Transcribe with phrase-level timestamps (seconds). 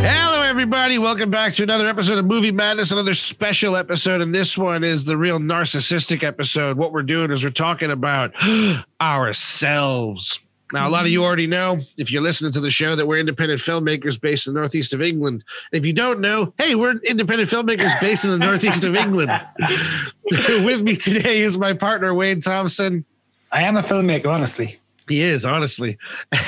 [0.00, 0.98] Hello, everybody.
[0.98, 4.20] Welcome back to another episode of Movie Madness, another special episode.
[4.20, 6.76] And this one is the real narcissistic episode.
[6.76, 8.32] What we're doing is we're talking about
[9.00, 10.40] ourselves.
[10.72, 13.18] Now, a lot of you already know, if you're listening to the show, that we're
[13.18, 15.42] independent filmmakers based in the northeast of England.
[15.72, 19.30] If you don't know, hey, we're independent filmmakers based in the northeast of England.
[20.30, 23.04] With me today is my partner, Wayne Thompson.
[23.50, 24.78] I am a filmmaker, honestly.
[25.08, 25.96] He is, honestly.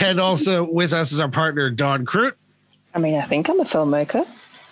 [0.01, 2.34] And also with us is our partner, Don Crute.
[2.95, 4.27] I mean, I think I'm a filmmaker.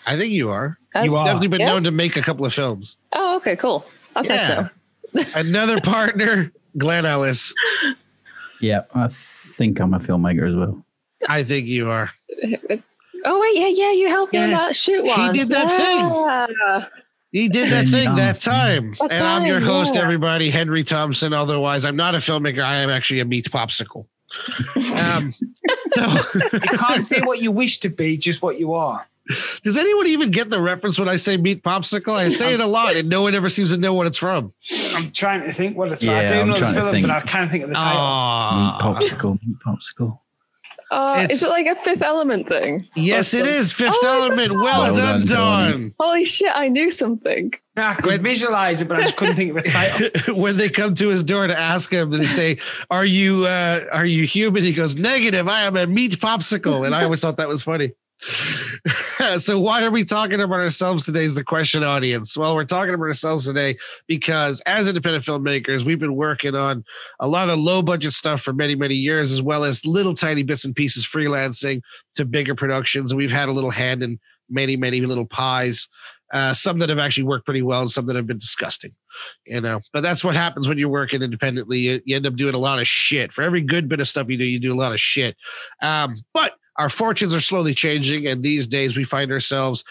[0.06, 0.76] I think you are.
[0.94, 1.24] Uh, You are.
[1.24, 1.66] Definitely been Yeah.
[1.68, 2.98] known to make a couple of films.
[3.14, 3.86] Oh, okay, cool.
[4.14, 4.70] That's nice to
[5.14, 5.22] Yeah.
[5.22, 5.28] know.
[5.34, 7.54] Another partner, Glenn Ellis.
[8.60, 9.08] Yeah, I
[9.58, 10.82] think I'm a filmmaker as well.
[11.28, 12.10] I think you are.
[13.24, 16.86] Oh wait, yeah, yeah, you helped me on Yeah, that shoot he did that thing.
[17.32, 18.94] He did that thing that time.
[19.00, 20.02] That and I'm your time, host, yeah.
[20.02, 21.32] everybody, Henry Thompson.
[21.32, 22.62] Otherwise, I'm not a filmmaker.
[22.62, 24.06] I am actually a meat popsicle.
[24.76, 25.32] Um,
[25.96, 29.06] You can't say what you wish to be, just what you are.
[29.64, 32.14] does anyone even get the reference when I say meat popsicle?
[32.14, 34.52] I say it a lot, and no one ever seems to know what it's from.
[34.94, 37.20] I'm trying to think what it's Yeah, I do I'm know the film, but I
[37.20, 38.00] can't think of the title.
[38.00, 38.72] Aw.
[38.72, 40.18] Meat popsicle, meat popsicle.
[40.90, 42.88] Oh, It's- is it like a Fifth Element thing?
[42.96, 44.54] yes, it is Fifth Oh, Element.
[44.54, 45.92] Well, Well done, done, Don.
[46.00, 47.52] Holy shit, I knew something.
[47.76, 50.08] I could visualize it, but I just couldn't think of its title.
[50.34, 52.58] when they come to his door to ask him, they say,
[52.90, 55.46] "Are you uh, are you human?" He goes, "Negative.
[55.46, 57.92] I am a meat popsicle." And I always thought that was funny.
[59.38, 61.24] so why are we talking about ourselves today?
[61.24, 62.36] Is the question, audience?
[62.36, 66.84] Well, we're talking about ourselves today because as independent filmmakers, we've been working on
[67.20, 70.42] a lot of low budget stuff for many many years, as well as little tiny
[70.42, 71.80] bits and pieces freelancing
[72.16, 73.12] to bigger productions.
[73.12, 74.18] And we've had a little hand in
[74.50, 75.88] many many little pies.
[76.32, 78.92] Uh, some that have actually worked pretty well, and some that have been disgusting
[79.46, 82.54] you know but that's what happens when you're working independently you, you end up doing
[82.54, 84.78] a lot of shit for every good bit of stuff you do you do a
[84.78, 85.36] lot of shit
[85.82, 89.84] um, but our fortunes are slowly changing and these days we find ourselves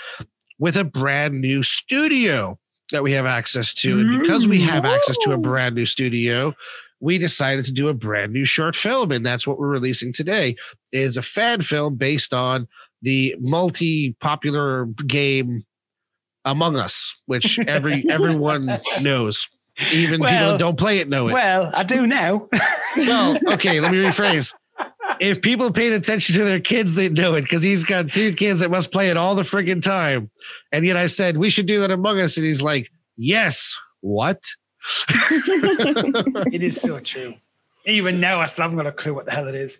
[0.60, 2.58] with a brand new studio
[2.92, 6.54] that we have access to and because we have access to a brand new studio
[7.00, 10.56] we decided to do a brand new short film and that's what we're releasing today
[10.92, 12.68] is a fan film based on
[13.02, 15.66] the multi popular game
[16.46, 19.50] among us which every everyone knows
[19.94, 22.48] even people that don't play it know it Well, I do now.
[22.98, 24.52] well, okay, let me rephrase.
[25.20, 28.60] If people paid attention to their kids, they'd know it because he's got two kids
[28.60, 30.30] that must play it all the friggin' time.
[30.72, 32.38] And yet I said, we should do that among us.
[32.38, 34.42] And he's like, yes, what?
[35.10, 37.36] it is so true.
[37.86, 39.80] Even now, I still haven't got a clue what the hell it is.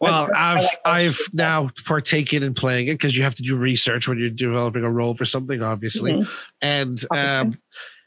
[0.00, 0.68] Well, I I've.
[0.84, 4.84] I've now partaken in playing it because you have to do research when you're developing
[4.84, 6.12] a role for something, obviously.
[6.12, 6.28] Mhm.
[6.62, 7.36] And Obviously.
[7.40, 7.58] um,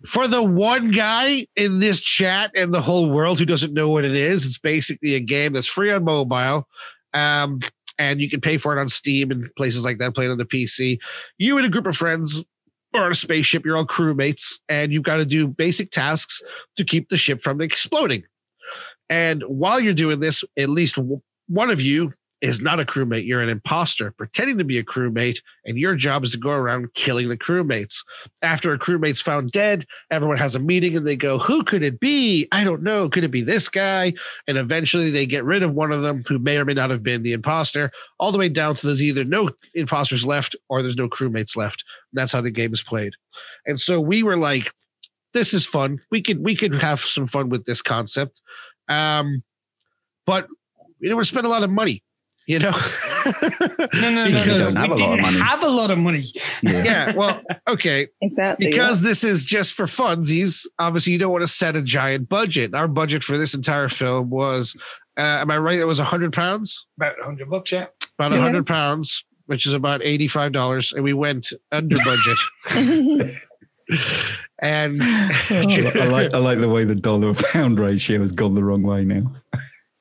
[0.05, 4.05] for the one guy in this chat and the whole world who doesn't know what
[4.05, 6.67] it is, it's basically a game that's free on mobile.
[7.13, 7.59] Um,
[7.97, 10.37] and you can pay for it on Steam and places like that, play it on
[10.37, 10.97] the PC.
[11.37, 12.43] You and a group of friends
[12.93, 16.41] are on a spaceship, you're all crewmates, and you've got to do basic tasks
[16.77, 18.23] to keep the ship from exploding.
[19.09, 20.97] And while you're doing this, at least
[21.47, 23.25] one of you is not a crewmate.
[23.25, 26.93] You're an imposter pretending to be a crewmate, and your job is to go around
[26.93, 28.03] killing the crewmates.
[28.41, 31.99] After a crewmate's found dead, everyone has a meeting and they go, Who could it
[31.99, 32.47] be?
[32.51, 33.09] I don't know.
[33.09, 34.13] Could it be this guy?
[34.47, 37.03] And eventually they get rid of one of them who may or may not have
[37.03, 40.97] been the imposter, all the way down to there's either no imposters left or there's
[40.97, 41.83] no crewmates left.
[42.13, 43.13] That's how the game is played.
[43.65, 44.73] And so we were like,
[45.33, 46.01] this is fun.
[46.09, 48.41] We could we could have some fun with this concept.
[48.89, 49.43] Um,
[50.25, 50.47] but
[50.99, 52.03] we to spend a lot of money,
[52.51, 52.71] you know.
[53.93, 54.43] No, no, no, no.
[54.43, 55.37] Because- Don't have We a lot of didn't money.
[55.39, 56.25] have a lot of money.
[56.63, 56.83] Yeah.
[56.89, 58.07] yeah, well, okay.
[58.21, 58.65] Exactly.
[58.65, 58.71] yeah.
[58.71, 62.73] because this is just for funsies obviously you don't want to set a giant budget
[62.73, 64.75] our budget for this entire film was
[65.17, 67.85] uh, am i right it was 100 pounds About 100 bucks, yeah.
[68.17, 68.37] about Yeah.
[68.39, 72.37] 100 pounds which is about $85 and we went under budget
[74.61, 78.63] and Oh, I like I like the way the dollar pound ratio has gone the
[78.63, 79.23] wrong way now.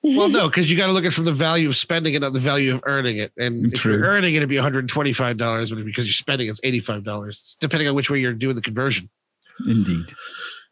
[0.03, 2.21] Well no because you got to look at it from the value of spending it
[2.21, 5.85] not the value of earning it and if you're earning it it'd be $125 but
[5.85, 9.09] because you're spending it's $85 It's depending on which way you're doing the conversion
[9.67, 10.07] Indeed.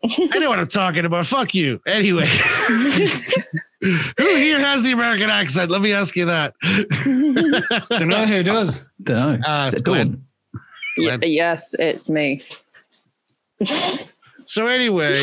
[0.03, 1.27] I know what I'm talking about.
[1.27, 1.81] Fuck you.
[1.87, 2.27] Anyway,
[3.81, 5.71] who here has the American accent?
[5.71, 6.55] Let me ask you that.
[6.63, 8.89] Don't know who does.
[9.03, 9.47] Don't know.
[9.47, 10.25] Uh, it's it Glenn.
[10.97, 11.21] Y- Glenn.
[11.25, 12.41] yes, it's me.
[14.47, 15.23] So anyway,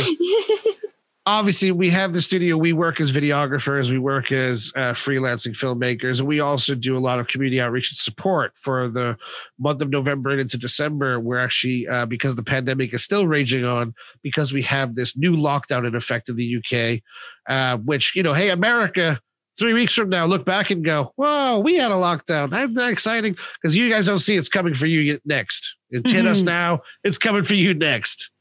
[1.25, 2.57] obviously we have the studio.
[2.57, 3.89] We work as videographers.
[3.89, 7.91] We work as uh, freelancing filmmakers, and we also do a lot of community outreach
[7.91, 9.17] and support for the
[9.59, 11.19] month of November and into December.
[11.19, 15.35] We're actually uh, because the pandemic is still raging on because we have this new
[15.35, 17.01] lockdown in effect in the UK,
[17.49, 19.19] uh, which you know, hey, America.
[19.57, 22.51] Three weeks from now, look back and go, "Whoa, we had a lockdown.
[22.53, 25.75] Isn't that exciting?" Because you guys don't see it's coming for you next.
[25.93, 26.45] And hit us Mhm.
[26.47, 28.31] now, it's coming for you next.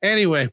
[0.00, 0.50] Anyway,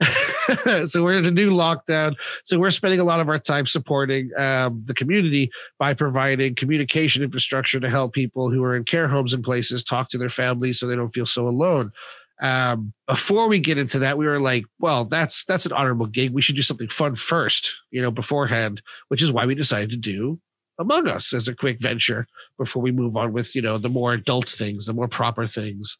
[0.86, 2.14] so we're in a new lockdown.
[2.44, 7.22] So we're spending a lot of our time supporting um, the community by providing communication
[7.22, 10.78] infrastructure to help people who are in care homes and places talk to their families
[10.78, 11.92] so they don't feel so alone.
[12.40, 16.32] Um, before we get into that, we were like, well, that's that's an honorable gig.
[16.32, 19.96] We should do something fun first, you know, beforehand, which is why we decided to
[19.96, 20.40] do
[20.78, 22.26] Among Us as a quick venture
[22.58, 25.98] before we move on with, you know, the more adult things, the more proper things.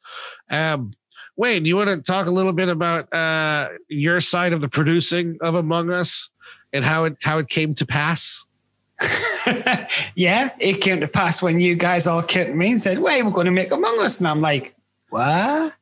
[0.51, 0.95] Um,
[1.37, 5.39] Wayne, you want to talk a little bit about uh, your side of the producing
[5.41, 6.31] of Among Us
[6.73, 8.45] and how it how it came to pass?
[10.15, 13.23] yeah, it came to pass when you guys all came to me and said, "Wait,
[13.23, 14.75] we're going to make Among Us," and I'm like,
[15.09, 15.75] "What?"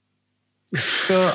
[0.99, 1.35] so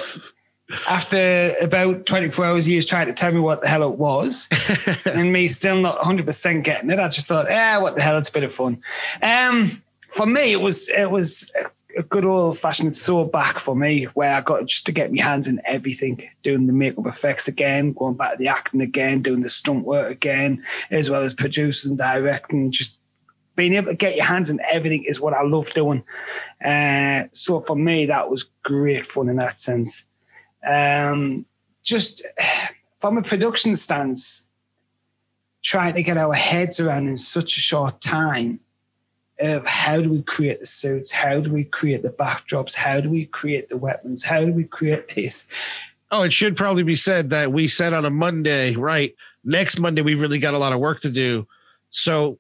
[0.88, 4.48] after about 24 hours, you was trying to tell me what the hell it was,
[5.06, 7.00] and me still not 100 percent getting it.
[7.00, 8.18] I just thought, "Yeah, what the hell?
[8.18, 8.82] It's a bit of fun."
[9.22, 9.70] Um,
[10.08, 11.52] for me, it was it was
[11.98, 15.48] a- good old fashioned throwback for me, where I got just to get my hands
[15.48, 19.50] in everything, doing the makeup effects again, going back to the acting again, doing the
[19.50, 22.98] stunt work again, as well as producing, directing, just
[23.56, 26.04] being able to get your hands in everything is what I love doing.
[26.64, 30.06] Uh, so for me, that was great fun in that sense.
[30.68, 31.46] Um,
[31.84, 32.26] just
[32.98, 34.50] from a production stance,
[35.64, 38.60] trying to get our heads around in such a short time
[39.40, 43.10] of how do we create the suits, how do we create the backdrops, how do
[43.10, 45.48] we create the weapons, how do we create this?
[46.12, 49.16] Oh, it should probably be said that we said on a Monday, right?
[49.44, 51.48] Next Monday, we've really got a lot of work to do.
[51.92, 52.40] So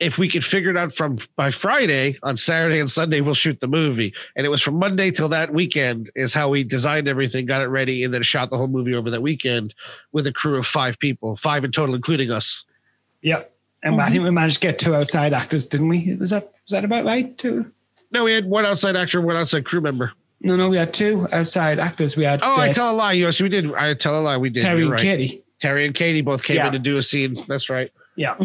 [0.00, 3.60] if we could figure it out from by Friday, on Saturday and Sunday, we'll shoot
[3.60, 4.12] the movie.
[4.34, 7.66] And it was from Monday till that weekend is how we designed everything, got it
[7.66, 9.74] ready, and then shot the whole movie over that weekend
[10.10, 12.64] with a crew of five people, five in total, including us.
[13.22, 13.51] Yep.
[13.82, 16.14] And I think we managed to get two outside actors, didn't we?
[16.16, 17.36] Was that was that about right?
[17.36, 17.72] Two?
[18.10, 20.12] No, we had one outside actor, one outside crew member.
[20.40, 22.16] No, no, we had two outside actors.
[22.16, 23.12] We had Oh, I uh, tell a lie.
[23.12, 23.72] Yes, we did.
[23.74, 24.36] I tell a lie.
[24.36, 24.62] We did.
[24.62, 25.02] Terry You're and right.
[25.02, 25.44] Katie.
[25.60, 26.66] Terry and Katie both came Yeah.
[26.66, 27.36] in to do a scene.
[27.48, 27.90] That's right.
[28.16, 28.36] Yeah.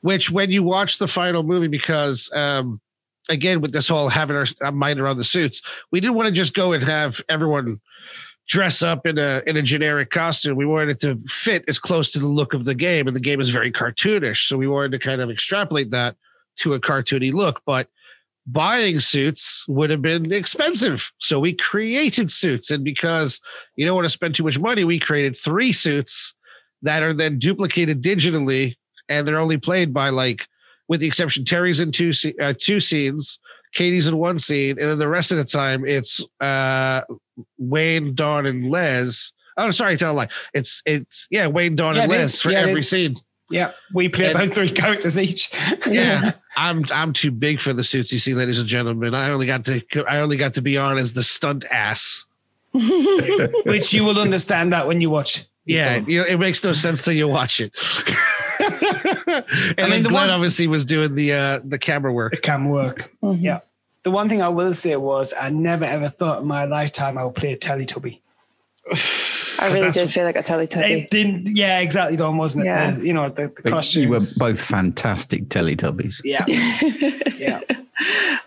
[0.00, 2.80] which when you watch the final movie because um
[3.28, 5.60] again with this whole having our our mind around the suits
[5.90, 7.78] we didn't want to just go and have everyone
[8.50, 10.56] dress up in a in a generic costume.
[10.56, 13.20] We wanted it to fit as close to the look of the game and the
[13.20, 14.48] game is very cartoonish.
[14.48, 16.16] So we wanted to kind of extrapolate that
[16.56, 17.88] to a cartoony look but
[18.46, 21.12] buying suits would have been expensive.
[21.18, 23.40] So we created suits and because
[23.76, 26.34] you don't want to spend too much money we created three suits
[26.82, 28.74] that are then duplicated digitally
[29.08, 30.46] and they're only played by like,
[30.88, 33.38] with the exception, Terry's in two uh, two scenes,
[33.74, 37.02] Katie's in one scene, and then the rest of the time it's uh
[37.58, 39.32] Wayne, Dawn, and Les.
[39.56, 40.28] Oh, sorry, tell a lie.
[40.54, 42.40] It's it's yeah, Wayne, Dawn, Yeah, and Les is.
[42.40, 43.16] for Yeah, every scene.
[43.50, 43.72] Yeah.
[43.92, 45.50] We play And- about three characters each.
[45.88, 48.12] Yeah, I'm I'm too big for the suits.
[48.12, 50.98] You see, ladies and gentlemen, I only got to I only got to be on
[50.98, 52.24] as the stunt ass.
[52.72, 55.44] Which you will understand that when you watch.
[55.66, 57.72] Yeah, you know, it makes no sense till you watch it.
[58.60, 59.44] and
[59.76, 62.30] then mean, the Glenn one- obviously was doing the uh the camera work.
[62.32, 63.10] The can work.
[63.22, 63.38] Mhm.
[63.42, 63.60] Yeah.
[64.02, 67.24] The one thing I will say was I never ever thought in my lifetime I
[67.24, 68.20] would play a Teletubby.
[68.92, 70.88] I really that's- did feel like a Teletubby.
[70.90, 71.54] It didn't.
[71.56, 72.68] Yeah, exactly, Don, wasn't it?
[72.68, 72.90] Yeah.
[72.90, 74.04] The- you know, the, the costumes.
[74.04, 76.20] You were both fantastic Teletubbies.
[76.24, 76.44] Yeah.
[77.40, 77.60] Yeah.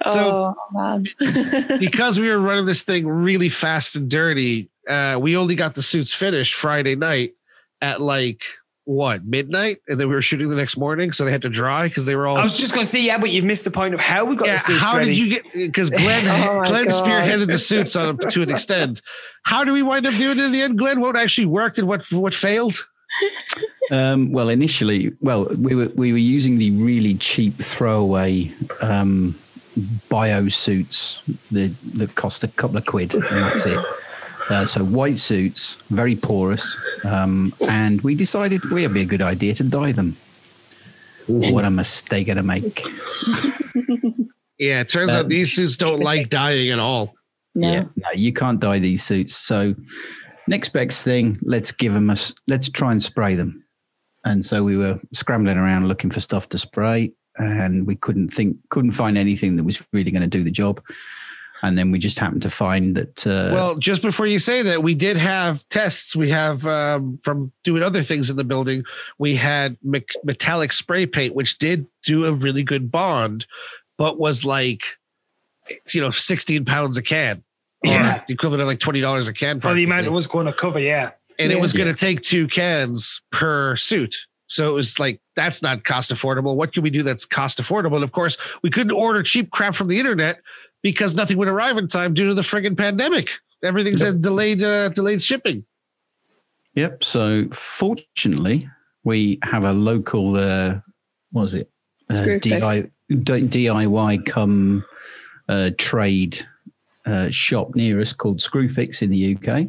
[0.06, 1.06] So- oh man.
[1.80, 5.82] because we were running this thing really fast and dirty, uh, we only got the
[5.84, 7.34] suits finished Friday night
[7.82, 8.44] at like
[8.86, 11.88] what midnight, and then we were shooting the next morning, so they had to dry
[11.88, 12.38] because they were all.
[12.38, 14.36] I was just going to say, yeah, but you've missed the point of how we
[14.36, 15.16] got yeah, the suits how ready.
[15.16, 15.54] did you get?
[15.54, 17.06] Because Glenn, Oh my Glenn God.
[17.08, 19.02] spearheaded the suits on to an extent.
[19.44, 21.00] How do we wind up doing it in the end, Glenn?
[21.02, 22.76] What actually worked and what what failed?
[23.92, 29.36] Um, well, initially, well, we were we were using the really cheap throwaway um,
[30.10, 31.22] bio suits
[31.52, 33.80] that that cost a couple of quid, and that's it.
[34.50, 39.54] Uh, so white suits, very porous, um, and we decided it'd be a good idea
[39.56, 40.16] to dye them.
[41.28, 42.86] What a mistake to make!
[44.60, 47.16] Yeah, it turns Uh, out these suits don't like dying at all.
[47.56, 47.70] No.
[47.72, 49.36] Yeah, no, you can't dye these suits.
[49.36, 49.76] So
[50.48, 53.64] next best thing, let's give them a, s- let's try and spray them.
[54.26, 58.56] And so we were scrambling around looking for stuff to spray, and we couldn't think,
[58.70, 60.80] couldn't find anything that was really going to do the job.
[61.64, 63.26] And then we just happened to find that.
[63.26, 66.16] Uh, Well, just before you say that, we did have tests.
[66.16, 68.84] We have um, from doing other things in the building.
[69.18, 73.48] We had me- metallic spray paint, which did do a really good bond,
[73.98, 74.84] but was like,
[75.94, 77.44] you know, sixteen pounds a can,
[77.84, 78.22] Yeah.
[78.28, 80.54] the equivalent of like twenty dollars a can For the amount it was going to
[80.54, 81.12] cover, yeah.
[81.40, 84.16] and it was going to take two cans per suit.
[84.48, 86.56] So it was like that's not cost affordable.
[86.56, 87.96] What can we do that's cost affordable?
[87.96, 90.42] And of course, we couldn't order cheap crap from the internet
[90.84, 93.30] because nothing would arrive in time due to the friggin' pandemic.
[93.64, 95.66] Everything's had delayed uh, delayed shipping.
[96.76, 97.04] Yep.
[97.04, 98.70] So fortunately,
[99.04, 100.36] we have a local.
[100.36, 100.80] Uh,
[101.32, 101.72] what was it?
[102.10, 102.60] Uh, Screwfix.
[102.60, 104.84] DI, D- DIY come
[105.48, 106.46] uh, trade
[107.06, 109.68] uh, shop near us called Screwfix in the UK,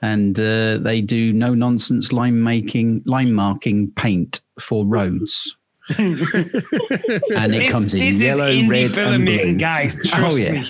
[0.00, 5.56] and uh, they do no nonsense line making, line marking paint for roads.
[5.98, 9.54] And it This, comes in this yellow, is indie red, and blue.
[9.58, 9.96] guys.
[10.10, 10.52] Trust yeah.
[10.52, 10.64] me.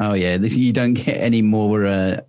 [0.00, 2.20] Oh yeah, this, you don't get any more uh,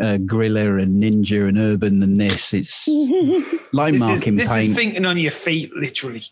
[0.00, 2.52] uh, Guerrilla and Ninja and Urban than this.
[2.54, 2.86] It's
[3.72, 4.68] line This, is, this paint.
[4.70, 6.22] is thinking on your feet, literally.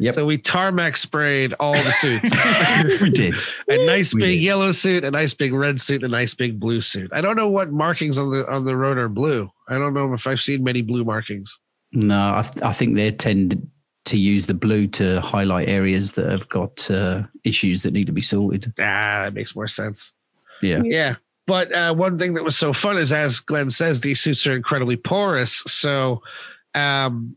[0.00, 0.14] Yep.
[0.14, 3.00] So we tarmac sprayed all the suits.
[3.02, 3.34] we did.
[3.68, 4.44] a nice We big did.
[4.44, 7.10] yellow suit, a nice big red suit, a nice big blue suit.
[7.12, 9.50] I don't know what markings on the on the road are blue.
[9.68, 11.58] I don't know if I've seen many blue markings.
[11.90, 13.68] No, I, th- I think they tend
[14.08, 18.12] to use the blue to highlight areas that have got uh, issues that need to
[18.12, 18.72] be sorted.
[18.78, 20.12] Ah, that makes more sense.
[20.62, 20.82] Yeah.
[20.84, 21.16] Yeah.
[21.46, 24.54] But uh, one thing that was so fun is, as Glenn says, these suits are
[24.54, 25.62] incredibly porous.
[25.66, 26.22] So,
[26.74, 27.36] um,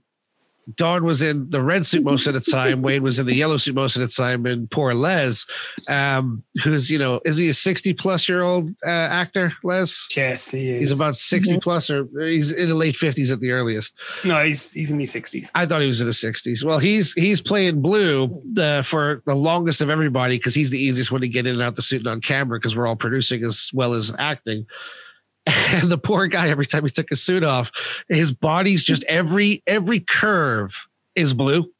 [0.75, 2.81] Dawn was in the red suit most of the time.
[2.83, 4.45] Wayne was in the yellow suit most of the time.
[4.45, 5.45] And poor Les,
[5.87, 10.07] um, who's, you know, is he a 60 plus year old uh, actor, Les?
[10.15, 10.89] Yes, he is.
[10.89, 13.93] He's about 60 plus, or he's in the late 50s at the earliest.
[14.23, 15.51] no, he's he's in the sixties.
[15.55, 16.63] I thought he was in the 60s.
[16.63, 21.11] Well, he's he's playing blue uh, for the longest of everybody because he's the easiest
[21.11, 23.43] one to get in and out the suit and on camera because we're all producing
[23.43, 24.65] as well as acting.
[25.71, 27.71] And the poor guy, every time he took his suit off,
[28.09, 31.71] his body's just every every curve is blue.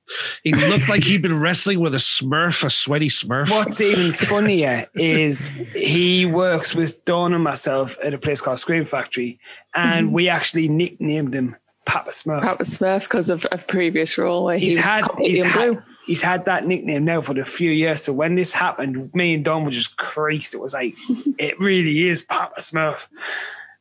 [0.44, 3.50] He looked like he'd been wrestling with a Smurf, a sweaty Smurf.
[3.50, 8.84] What's even funnier is he works with Dawn and myself at a place called Scream
[8.86, 9.40] Factory,
[9.76, 10.14] and Mm-hmm.
[10.16, 12.42] we actually nicknamed him Papa Smurf.
[12.42, 16.46] Papa Smurf because of a previous role where he's he's had he's had, he's had
[16.46, 18.04] that nickname now for a few years.
[18.04, 20.54] So when this happened, me and Don were just creased.
[20.54, 23.08] It was like it really is Papa Smurf.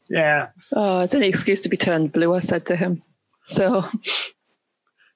[0.08, 3.02] Yeah, Oh, it's an excuse to be turned blue, I said to him.
[3.46, 3.84] So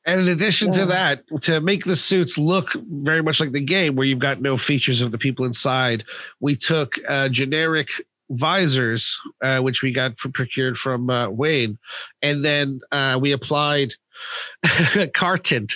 [0.06, 0.80] And in addition Yeah.
[0.80, 4.40] to that, to make the suits look very much like the game, where you've got
[4.42, 6.04] no features of the people inside,
[6.40, 7.88] we took uh, generic
[8.36, 11.78] visors, uh, which we got procured from uh, Wayne,
[12.22, 13.94] and then uh, we applied
[15.14, 15.74] car tint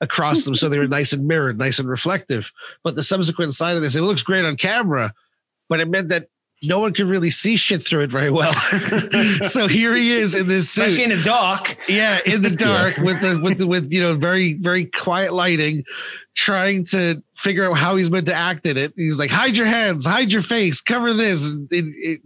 [0.00, 2.52] across them so they were nice and mirrored, nice and reflective.
[2.82, 5.14] But the subsequent side of this, it looks great on camera,
[5.68, 6.28] but it meant that
[6.62, 8.52] no one could really see shit through it very well.
[9.42, 10.86] so here he is in this suit.
[10.86, 11.76] especially in the dark.
[11.88, 15.84] Yeah, in the dark with the with the with you know very very quiet lighting,
[16.34, 18.92] trying to figure out how he's meant to act in it.
[18.96, 21.48] He's like, hide your hands, hide your face, cover this.
[21.48, 22.20] And it, it,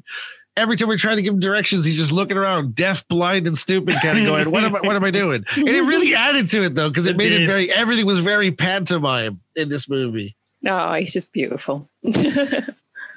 [0.56, 3.56] every time we're trying to give him directions, he's just looking around, deaf, blind, and
[3.58, 4.80] stupid, kind of going, "What am I?
[4.80, 7.32] What am I doing?" And it really added to it though, because it It made
[7.32, 7.72] it very.
[7.72, 10.36] Everything was very pantomime in this movie.
[10.62, 11.88] no, he's just beautiful.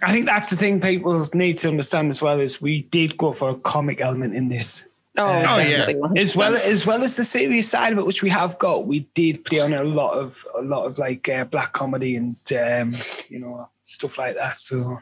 [0.05, 3.31] I think that's the thing people need to understand as well is we did go
[3.31, 4.85] for a comic element in this.
[5.17, 5.85] Oh, Oh, yeah.
[5.85, 6.19] definitely.
[6.21, 9.01] as well as well as the serious side of it, which we have got, we
[9.13, 12.93] did play on a lot of a lot of like uh, black comedy and um,
[13.29, 14.59] you know stuff like that.
[14.59, 14.99] So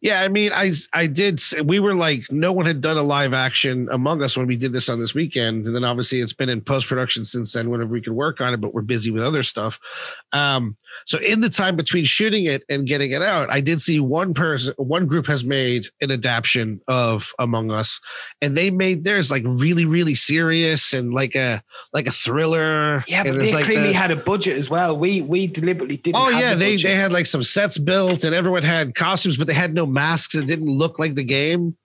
[0.00, 1.40] Yeah, I mean, I I did.
[1.64, 4.72] We were like, no one had done a live action Among Us when we did
[4.72, 7.70] this on this weekend, and then obviously it's been in post production since then.
[7.70, 9.80] Whenever we could work on it, but we're busy with other stuff.
[10.32, 14.00] Um, so in the time between shooting it and getting it out, I did see
[14.00, 18.00] one person, one group has made an adaptation of Among Us,
[18.40, 21.62] and they made theirs like really, really serious and like a
[21.92, 23.04] like a thriller.
[23.08, 24.96] yeah, but and they like clearly the- had a budget as well.
[24.96, 26.20] We we deliberately didn't.
[26.20, 26.94] Oh have yeah, the they budget.
[26.94, 30.34] they had like some sets built and everyone had costumes, but they had no masks.
[30.34, 31.76] It didn't look like the game.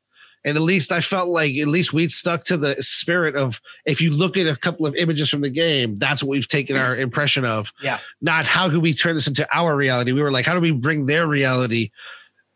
[0.44, 4.02] And at least I felt like at least we'd stuck to the spirit of if
[4.02, 6.96] you look at a couple of images from the game, that's what we've taken our
[7.08, 7.72] impression of.
[7.84, 8.00] Yeah.
[8.22, 10.12] Not how could we turn this into our reality?
[10.14, 11.92] We were like, how do we bring their reality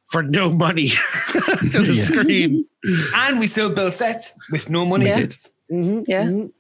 [0.08, 0.89] for no money
[1.70, 2.04] to the Yeah.
[2.04, 2.65] screen?
[2.84, 5.06] and we still built sets with no money.
[5.06, 5.18] We Yeah.
[5.20, 5.38] did.
[5.72, 6.24] Mhm, Yeah.
[6.25, 6.51] mhm.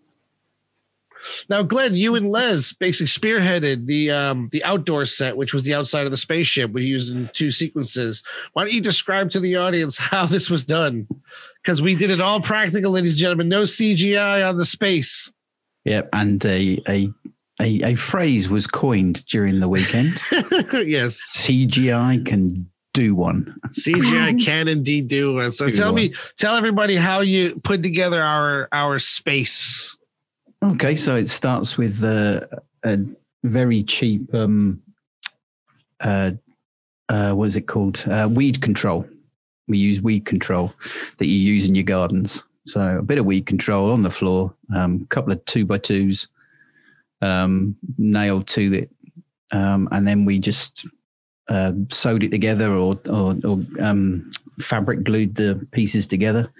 [1.49, 5.73] Now, Glenn, you and Les basically spearheaded the um, the outdoor set, which was the
[5.73, 6.71] outside of the spaceship.
[6.71, 8.23] We used in two sequences.
[8.53, 11.07] Why don't you describe to the audience how this was done?
[11.63, 13.49] Because we did it all practical, ladies and gentlemen.
[13.49, 15.33] No CGI on the space.
[15.85, 16.09] Yep.
[16.13, 17.09] And a, a
[17.61, 20.21] a a phrase was coined during the weekend.
[20.31, 21.21] yes.
[21.37, 23.55] CGI can do one.
[23.69, 25.51] CGI can indeed do one.
[25.51, 25.95] So Do tell one.
[25.95, 29.94] me, tell everybody how you put together our our space.
[30.65, 32.39] Okay, so it starts with uh,
[32.83, 32.97] a
[33.43, 34.81] very cheap, um,
[35.99, 36.31] uh,
[37.07, 38.03] uh, what is it called?
[38.09, 39.07] Uh, weed control.
[39.67, 40.73] We use weed control
[41.19, 42.43] that you use in your gardens.
[42.65, 45.77] So a bit of weed control on the floor, a um, couple of two by
[45.77, 46.27] twos
[47.21, 48.89] um, nailed to it,
[49.51, 50.87] um, and then we just
[51.47, 54.31] uh, sewed it together or or, or um,
[54.61, 56.51] fabric glued the pieces together.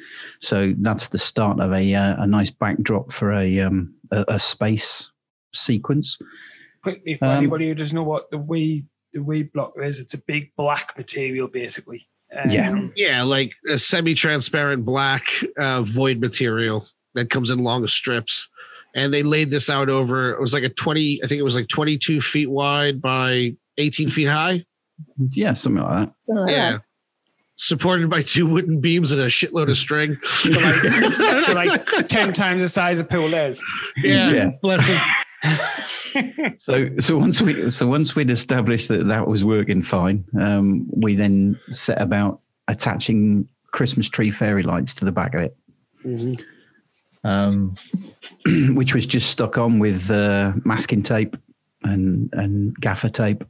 [0.41, 4.39] So that's the start of a uh, a nice backdrop for a um, a, a
[4.39, 5.11] space
[5.53, 6.17] sequence.
[6.83, 10.13] Quickly for Um, anybody who doesn't know what the weed the weed block is, it's
[10.13, 12.07] a big black material basically.
[12.37, 12.87] Um, Yeah.
[12.95, 18.49] Yeah, like a semi-transparent black uh, void material that comes in long strips.
[18.93, 20.31] And they laid this out over.
[20.31, 21.21] It was like a twenty.
[21.21, 24.65] I think it was like twenty-two feet wide by eighteen feet high.
[25.31, 26.13] Yeah, something like that.
[26.23, 26.71] Something like yeah.
[26.71, 26.81] that.
[27.57, 30.17] Supported by two wooden beams and a shitload of string.
[30.23, 33.63] So like, so like ten times the size of pool is.
[34.03, 34.51] yeah, Yeah.
[34.61, 35.01] bless him.
[36.59, 41.13] So so once we so once we'd established that that was working fine, um, we
[41.15, 45.57] then set about attaching Christmas tree fairy lights to the back of it,
[46.05, 46.41] Mhm.
[47.25, 47.75] um,
[48.75, 51.35] which was just stuck on with uh, masking tape
[51.83, 53.43] and and gaffer tape.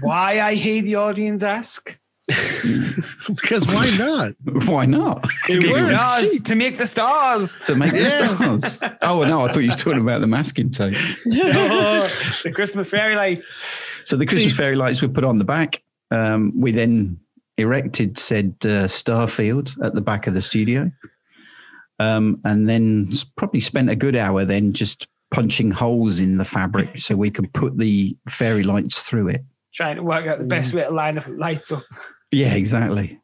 [0.00, 1.98] Why I hear the audience ask?
[3.28, 4.32] Because why not?
[4.66, 5.22] Why not?
[5.48, 5.84] To It make works.
[5.84, 6.40] stars.
[6.42, 7.58] To make the stars.
[7.66, 8.34] To make Yeah.
[8.34, 8.92] the stars.
[9.02, 10.94] Oh no, I thought you were talking about the masking tape.
[11.34, 12.10] Oh,
[12.44, 13.54] the Christmas fairy lights.
[14.06, 15.82] So the Christmas See- fairy lights were put on the back.
[16.10, 17.18] Um, we then
[17.58, 20.90] erected said uh, star field at the back of the studio,
[21.98, 26.98] um, and then probably spent a good hour then just punching holes in the fabric
[26.98, 29.42] so we could put the fairy lights through it.
[29.74, 31.84] Trying to work out the best way to line up lights up.
[32.30, 33.18] Yeah, exactly.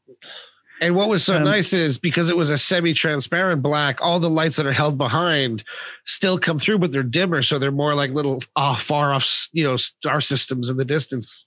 [0.80, 4.30] And what was so Um, nice is because it was a semi-transparent black, all the
[4.30, 5.64] lights that are held behind
[6.06, 9.64] still come through, but they're dimmer, so they're more like little off, far off, you
[9.64, 11.46] know, star systems in the distance.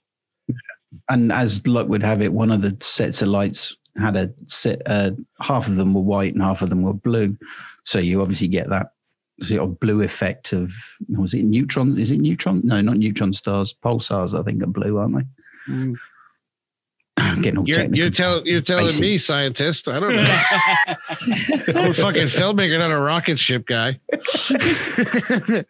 [1.08, 4.82] And as luck would have it, one of the sets of lights had a set.
[4.84, 7.36] Uh, half of them were white and half of them were blue.
[7.84, 8.91] So you obviously get that
[9.40, 10.72] sort of blue effect of
[11.08, 11.98] was it neutron?
[11.98, 12.60] Is it neutron?
[12.64, 13.74] No, not neutron stars.
[13.84, 15.72] Pulsars, I think, are blue, aren't they?
[15.72, 15.96] Mm.
[17.16, 19.00] I'm getting all You're, you're telling you're telling Basic.
[19.00, 19.88] me, scientist.
[19.88, 20.42] I don't know.
[21.80, 24.00] I'm a fucking filmmaker, not a rocket ship guy.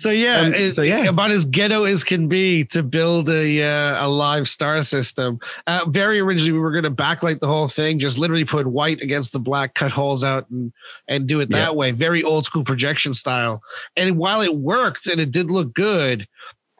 [0.00, 1.04] so yeah, Um, it- so, yeah.
[1.04, 5.38] about as ghetto as can be to build a uh, a live star system.
[5.66, 9.00] Uh, very originally, we were going to backlight the whole thing, just literally put white
[9.02, 10.72] against the black, cut holes out, and
[11.08, 11.70] and do it that Yeah.
[11.72, 11.90] way.
[11.92, 13.62] Very old school projection style.
[13.96, 16.26] And while it worked and it did look good,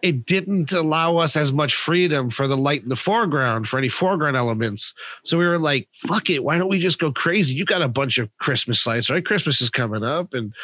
[0.03, 3.91] it didn't allow us as much freedom for the light in the foreground for any
[3.91, 4.95] foreground elements.
[5.27, 6.43] So we were like, fuck it.
[6.43, 7.55] Why don't we just go crazy?
[7.55, 9.23] You got a bunch of Christmas lights, right?
[9.25, 10.33] Christmas is coming up.
[10.33, 10.55] And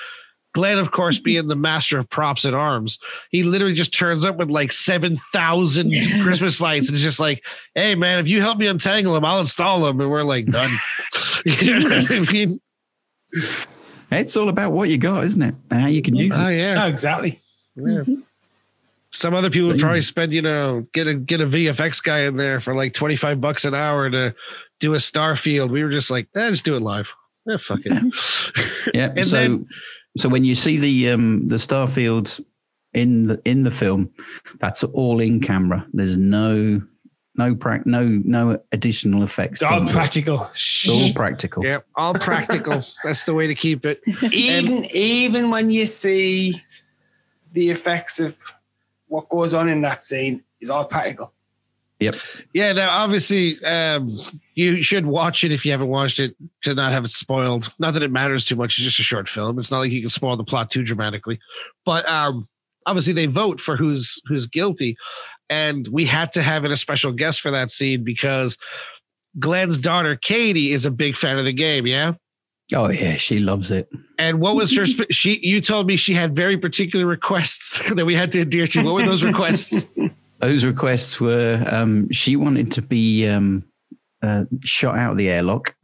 [0.57, 2.99] Glenn, of course, being the master of props and arms,
[3.31, 5.93] he literally just turns up with like 7,000
[6.23, 6.89] Christmas lights.
[6.89, 10.01] And it's just like, hey, man, if you help me untangle them, I'll install them.
[10.01, 10.71] And we're like, done.
[11.45, 12.61] you know what I mean?
[14.11, 15.55] It's all about what you got, isn't it?
[15.71, 16.57] And how you can use Oh, it.
[16.57, 16.75] yeah.
[16.75, 17.43] No, exactly.
[17.77, 18.05] Yeah.
[19.13, 22.37] Some other people would probably spend, you know, get a get a VFX guy in
[22.37, 24.35] there for like 25 bucks an hour to
[24.81, 25.71] do a star field.
[25.71, 27.15] We were just like, eh, just do it live.
[27.47, 27.93] Yeah, fuck it.
[28.95, 29.13] Yeah.
[29.17, 29.69] And so, then-
[30.17, 32.41] so when you see the um, the Starfield
[32.95, 34.11] in the in the film,
[34.61, 35.87] that's all in camera.
[35.93, 36.81] There's no
[37.37, 39.63] no prac no no additional effects.
[39.63, 39.89] It's all done.
[39.89, 40.43] practical.
[40.51, 41.65] It's all practical.
[41.65, 42.83] yeah, all practical.
[43.05, 44.03] That's the way to keep it.
[44.33, 46.63] even even when you see
[47.53, 48.37] the effects of
[49.09, 51.33] what goes on in that scene is all practical.
[51.99, 54.19] Yeah, now obviously um,
[54.55, 57.73] you should watch it if you haven't watched it to not have it spoiled.
[57.79, 59.59] Not that it matters too much, it's just a short film.
[59.59, 61.39] It's not like you can spoil the plot too dramatically.
[61.85, 62.49] But um,
[62.85, 64.97] obviously they vote for who's who's guilty.
[65.49, 68.59] And we had to have in a special guest for that scene because
[69.39, 72.15] Glenn's daughter Katie is a big fan of the game, yeah?
[72.75, 73.89] Oh yeah, she loves it.
[74.19, 78.15] And what was her she you told me she had very particular requests that we
[78.15, 78.83] had to adhere to.
[78.83, 79.89] What were those requests?
[80.41, 83.65] Those requests were um, she wanted to be um,
[84.23, 85.75] uh, shot out of the airlock,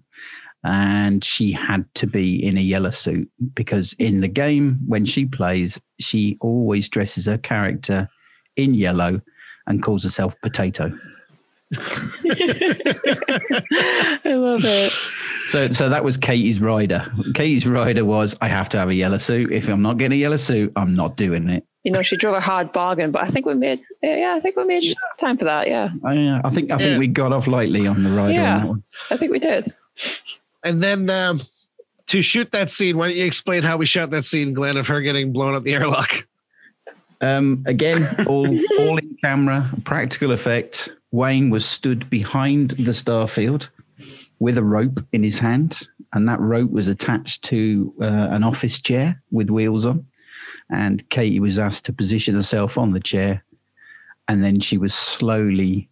[0.65, 5.25] and she had to be in a yellow suit because in the game when she
[5.25, 8.09] plays, she always dresses her character
[8.57, 9.21] in yellow
[9.67, 10.93] and calls herself Potato.
[11.75, 11.81] I
[14.25, 14.93] love it.
[15.47, 17.11] So, so that was Katie's rider.
[17.35, 19.51] Katie's rider was I have to have a yellow suit.
[19.51, 21.67] If I'm not getting a yellow suit, I'm not doing it.
[21.85, 24.57] You know, she drove a hard bargain, but I think we made, yeah, I think
[24.57, 24.85] we made
[25.18, 25.66] time for that.
[25.68, 26.99] Yeah, I, uh, I think I think Yeah.
[26.99, 28.55] we got off lightly on the ride Yeah.
[28.55, 28.83] on that one.
[29.11, 29.75] I think we did.
[30.64, 31.40] And then um,
[32.07, 34.87] to shoot that scene, why don't you explain how we shot that scene, Glenn, of
[34.87, 36.27] her getting blown up the airlock?
[37.21, 38.47] Um, again, all
[38.81, 40.88] all in camera, practical effect.
[41.12, 43.68] Wayne was stood behind the starfield
[44.40, 48.81] with a rope in his hand, and that rope was attached to uh, an office
[48.81, 50.05] chair with wheels on.
[50.70, 53.44] And Katie was asked to position herself on the chair,
[54.29, 55.88] and then she was slowly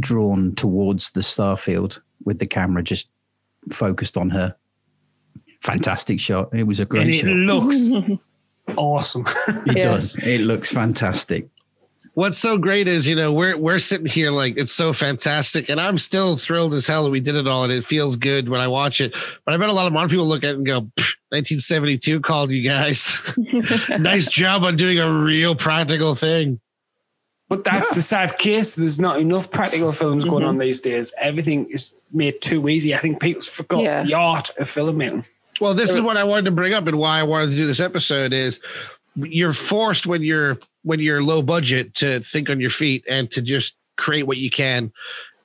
[0.00, 3.08] drawn towards the starfield with the camera just
[3.72, 4.54] focused on her.
[5.62, 6.50] Fantastic shot.
[6.52, 7.28] It was a great and it shot.
[7.30, 7.88] looks
[8.76, 9.24] awesome.
[9.66, 9.82] It Yeah.
[9.84, 10.16] does.
[10.18, 11.48] It looks fantastic.
[12.14, 15.80] What's so great is, you know, we're we're sitting here like it's so fantastic, and
[15.80, 18.60] I'm still thrilled as hell that we did it all, and it feels good when
[18.60, 19.14] I watch it.
[19.44, 20.80] But I bet a lot of modern people look at it and go,
[21.30, 23.20] "1972 called you guys.
[23.98, 26.60] nice job on doing a real practical thing."
[27.48, 28.76] But that's the sad case.
[28.76, 30.50] There's not enough practical films going mm-hmm.
[30.50, 31.12] on these days.
[31.18, 32.94] Everything is made too easy.
[32.94, 34.04] I think people's forgot Yeah.
[34.04, 35.24] the art of filmmaking.
[35.60, 37.66] Well, this is what I wanted to bring up, and why I wanted to do
[37.66, 38.60] this episode is
[39.16, 43.42] you're forced when you're when you're low budget to think on your feet and to
[43.42, 44.92] just create what you can.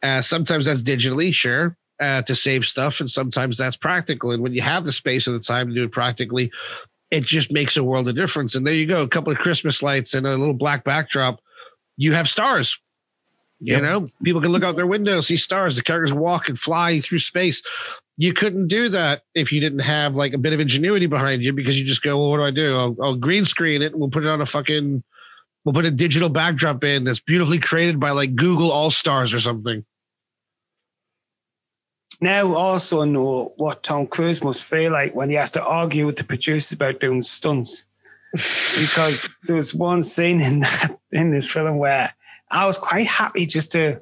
[0.03, 4.31] Uh, sometimes that's digitally, sure, uh, to save stuff, and sometimes that's practical.
[4.31, 6.51] And when you have the space and the time to do it practically,
[7.11, 8.53] it just makes a world of difference.
[8.55, 11.39] And there you go, a couple of Christmas lights and a little black backdrop.
[11.97, 12.79] You have stars.
[13.61, 13.83] You Yep.
[13.83, 15.75] know, people can look out their window, see stars.
[15.75, 17.61] The characters walk and fly through space.
[18.15, 21.51] You couldn't do that if you didn't have like a bit of ingenuity behind you
[21.51, 22.75] because you just go, well, what do I do?
[22.77, 23.91] I'll, I'll green screen it.
[23.91, 25.03] And we'll put it on a fucking,
[25.63, 29.39] we'll put a digital backdrop in that's beautifully created by like Google All Stars or
[29.39, 29.85] something.
[32.21, 36.17] Now also know what Tom Cruise must feel like when he has to argue with
[36.17, 37.85] the producers about doing stunts.
[38.79, 42.13] because there was one scene in that in this film where
[42.51, 44.01] I was quite happy just to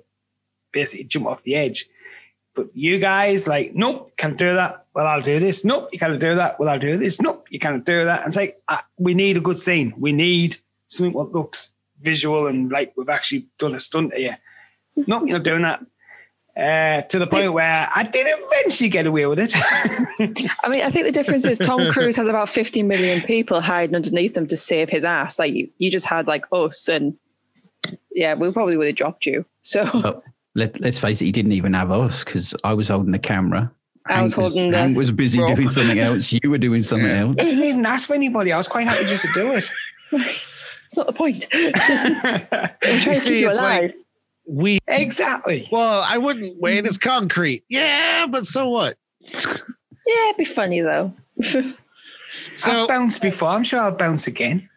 [0.73, 1.85] basically jump off the edge.
[2.53, 4.85] But you guys like, nope, can't do that.
[4.93, 5.63] Well, I'll do this.
[5.63, 6.59] Nope, you can't do that.
[6.59, 7.21] Well, I'll do this.
[7.21, 8.21] Nope, you can't do that.
[8.21, 9.93] And it's like uh, we need a good scene.
[9.97, 14.37] We need something what looks visual and like we've actually done a stunt here.
[14.95, 15.85] Nope, you're not doing that.
[16.59, 19.51] Uh, to the point where I did eventually get away with it.
[20.63, 23.95] I mean, I think the difference is Tom Cruise has about 50 million people hiding
[23.95, 25.37] underneath him to save his ass.
[25.37, 27.15] Like you, you just had like us and
[28.11, 29.45] yeah, we probably would have dropped you.
[29.61, 30.23] So But
[30.55, 33.71] let, let's face it, he didn't even have us because I was holding the camera.
[34.07, 35.55] I was Hank holding the Hank was busy rope.
[35.57, 36.31] doing something else.
[36.33, 37.21] You were doing something Yeah.
[37.21, 37.35] else.
[37.39, 38.51] I didn't even ask for anybody.
[38.51, 39.69] I was quite happy just to do it.
[40.87, 41.47] it's not the point.
[41.53, 43.95] We're trying to see, keep you it's like-
[44.45, 45.67] We, exactly.
[45.69, 47.09] well, I wouldn't, Wayne, it's mm-hmm.
[47.09, 47.65] concrete.
[47.67, 48.97] Yeah, but so what?
[49.21, 51.13] yeah, it'd be funny though.
[52.55, 53.49] So I've bounced before.
[53.49, 54.69] I'm sure I'll bounce again.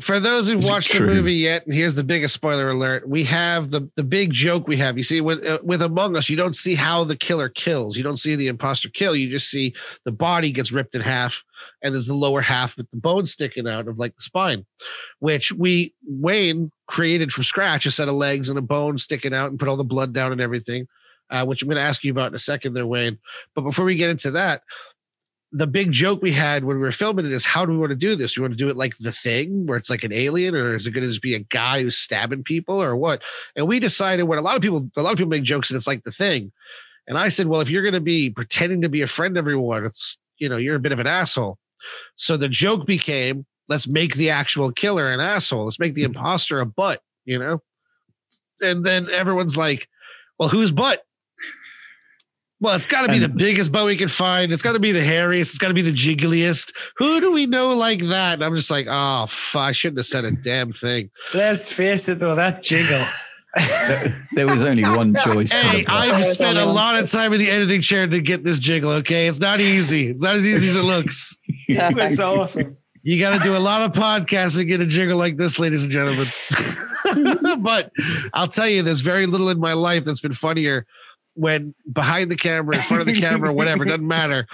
[0.00, 3.70] For those who've watched the movie yet, and here's the biggest spoiler alert: we have
[3.70, 4.96] the the big joke we have.
[4.96, 7.96] You see, with uh, with Among Us, you don't see how the killer kills.
[7.96, 9.14] You don't see the imposter kill.
[9.14, 11.44] You just see the body gets ripped in half,
[11.82, 14.66] and there's the lower half with the bone sticking out of like the spine,
[15.18, 19.50] which we Wayne created from scratch, a set of legs and a bone sticking out,
[19.50, 20.86] and put all the blood down and everything.
[21.30, 23.16] Uh, which I'm going to ask you about in a second, there, Wayne.
[23.54, 24.62] But before we get into that,
[25.52, 27.90] the big joke we had when we were filming it is how do we want
[27.90, 28.34] to do this?
[28.34, 30.74] Do we want to do it like the thing where it's like an alien, or
[30.74, 33.22] is it going to just be a guy who's stabbing people, or what?
[33.56, 35.76] And we decided what a lot of people, a lot of people make jokes and
[35.76, 36.52] it's like the thing.
[37.08, 39.40] And I said, well, if you're going to be pretending to be a friend to
[39.40, 41.58] everyone, it's you know you're a bit of an asshole.
[42.14, 45.64] So the joke became, let's make the actual killer an asshole.
[45.64, 46.16] Let's make the mm-hmm.
[46.16, 47.62] imposter a butt, you know.
[48.62, 49.88] And then everyone's like,
[50.38, 51.02] well, whose butt?
[52.60, 54.52] Well, it's got to be the biggest bow we can find.
[54.52, 55.40] It's got to be the hairiest.
[55.40, 56.74] It's got to be the jiggliest.
[56.98, 58.34] Who do we know like that?
[58.34, 61.10] And I'm just like, oh, fuck, I shouldn't have said a damn thing.
[61.32, 63.06] Let's face it, though, that jiggle.
[64.34, 65.50] There was only one choice.
[65.50, 65.86] Hey.
[65.86, 68.90] I've spent a lot of time in the editing chair to get this jiggle.
[68.92, 70.08] Okay, it's not easy.
[70.08, 71.36] It's not as easy as it looks.
[71.72, 72.76] It was awesome.
[73.04, 75.84] You got to do a lot of podcasts to get a jiggle like this, ladies
[75.84, 76.26] and gentlemen.
[77.62, 77.92] but
[78.34, 80.84] I'll tell you, there's very little in my life that's been funnier
[81.34, 84.46] when behind the camera, in front of the camera, whatever, doesn't matter.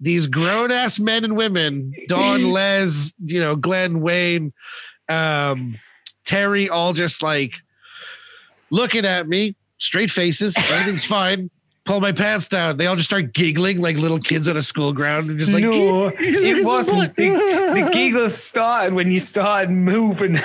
[0.00, 4.52] These grown ass men and women, Dawn, Les, you know, Glenn, Wayne,
[5.08, 5.78] um,
[6.24, 7.54] Terry, all just like
[8.70, 11.50] looking at me, straight faces, everything's fine.
[11.84, 12.78] Pull my pants down.
[12.78, 15.62] They all just start giggling like little kids on a school ground and just like,
[15.62, 17.14] no, it wasn't.
[17.14, 20.38] The, the giggles started when you started moving.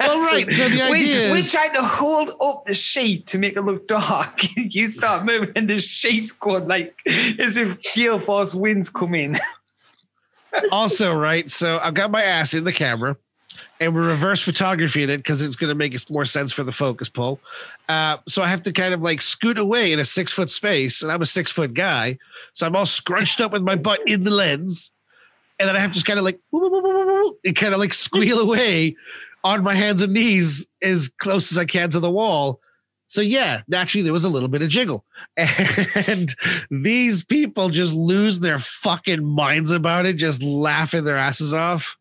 [0.00, 0.50] All right.
[0.50, 3.86] So the we, idea we're trying to hold up the sheet to make it look
[3.86, 4.40] dark.
[4.56, 9.36] you start moving, and the sheet's going like as if gale force winds come in.
[10.72, 11.50] also right.
[11.50, 13.16] So I've got my ass in the camera.
[13.80, 16.64] and we're reverse photography in it because it's going to make it more sense for
[16.64, 17.40] the focus pull.
[17.88, 21.02] Uh, so I have to kind of like scoot away in a six foot space,
[21.02, 22.18] and I'm a six foot guy,
[22.52, 24.92] so I'm all scrunched up with my butt in the lens,
[25.58, 28.96] and then I have to just kind of like and kind of like squeal away
[29.44, 32.60] on my hands and knees as close as I can to the wall.
[33.08, 35.04] So yeah, naturally there was a little bit of jiggle,
[35.36, 36.34] and
[36.70, 41.96] these people just lose their fucking minds about it, just laughing their asses off.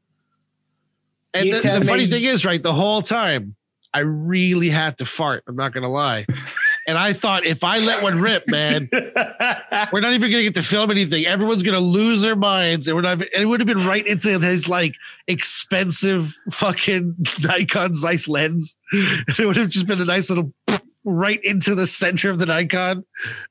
[1.33, 3.55] And the, the funny thing is, right, the whole time
[3.93, 5.43] I really had to fart.
[5.47, 6.25] I'm not gonna lie,
[6.87, 10.63] and I thought if I let one rip, man, we're not even gonna get to
[10.63, 11.25] film anything.
[11.25, 13.13] Everyone's gonna lose their minds, and we're not.
[13.13, 14.95] And it would have been right into his like
[15.27, 18.75] expensive fucking Nikon Zeiss lens.
[19.39, 20.53] It would have just been a nice little
[21.03, 23.03] right into the center of the Nikon.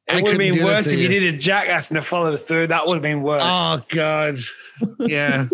[0.08, 1.20] It would have couldn't been worse if you you.
[1.20, 2.68] did a jackass and a followed through.
[2.68, 3.42] That would have been worse.
[3.44, 4.38] Oh god,
[5.00, 5.48] yeah.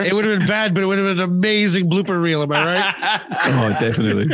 [0.00, 2.42] It would have been bad, but it would have been an amazing blooper reel.
[2.42, 3.22] Am I right?
[3.42, 4.32] Oh, definitely.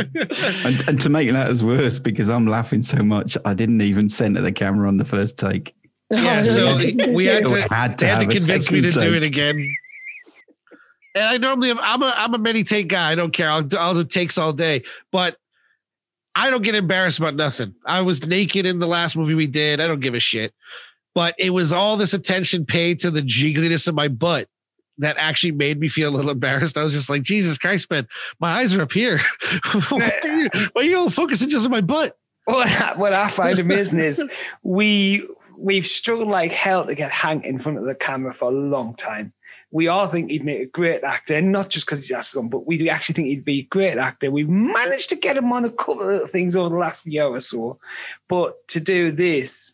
[0.63, 4.41] and, and to make matters worse, because I'm laughing so much, I didn't even center
[4.41, 5.73] the camera on the first take.
[6.11, 6.75] Oh, yeah, so
[7.13, 9.23] we had to, I had to they had to convince me to second do it
[9.23, 9.75] again.
[11.15, 13.11] And I normally am, I'm a I'm a many take guy.
[13.11, 13.49] I don't care.
[13.49, 15.35] I'll do, I'll do takes all day, but
[16.35, 17.73] I don't get embarrassed about nothing.
[17.85, 19.81] I was naked in the last movie we did.
[19.81, 20.53] I don't give a shit.
[21.15, 24.47] But it was all this attention paid to the jiggliness of my butt
[24.99, 26.77] that actually made me feel a little embarrassed.
[26.77, 28.07] I was just like, Jesus Christ, man,
[28.39, 29.19] my eyes are up here.
[29.89, 32.17] why, are you, why are you all focusing just on my butt?
[32.47, 34.23] I, what I find amazing is
[34.63, 38.53] we we've struggled like hell to get Hank in front of the camera for a
[38.53, 39.33] long time.
[39.69, 42.89] We all think he'd make a great actor, not just because he's son, but we
[42.89, 44.31] actually think he'd be a great actor.
[44.31, 47.25] We've managed to get him on a couple of little things over the last year
[47.25, 47.77] or so,
[48.29, 49.73] but to do this.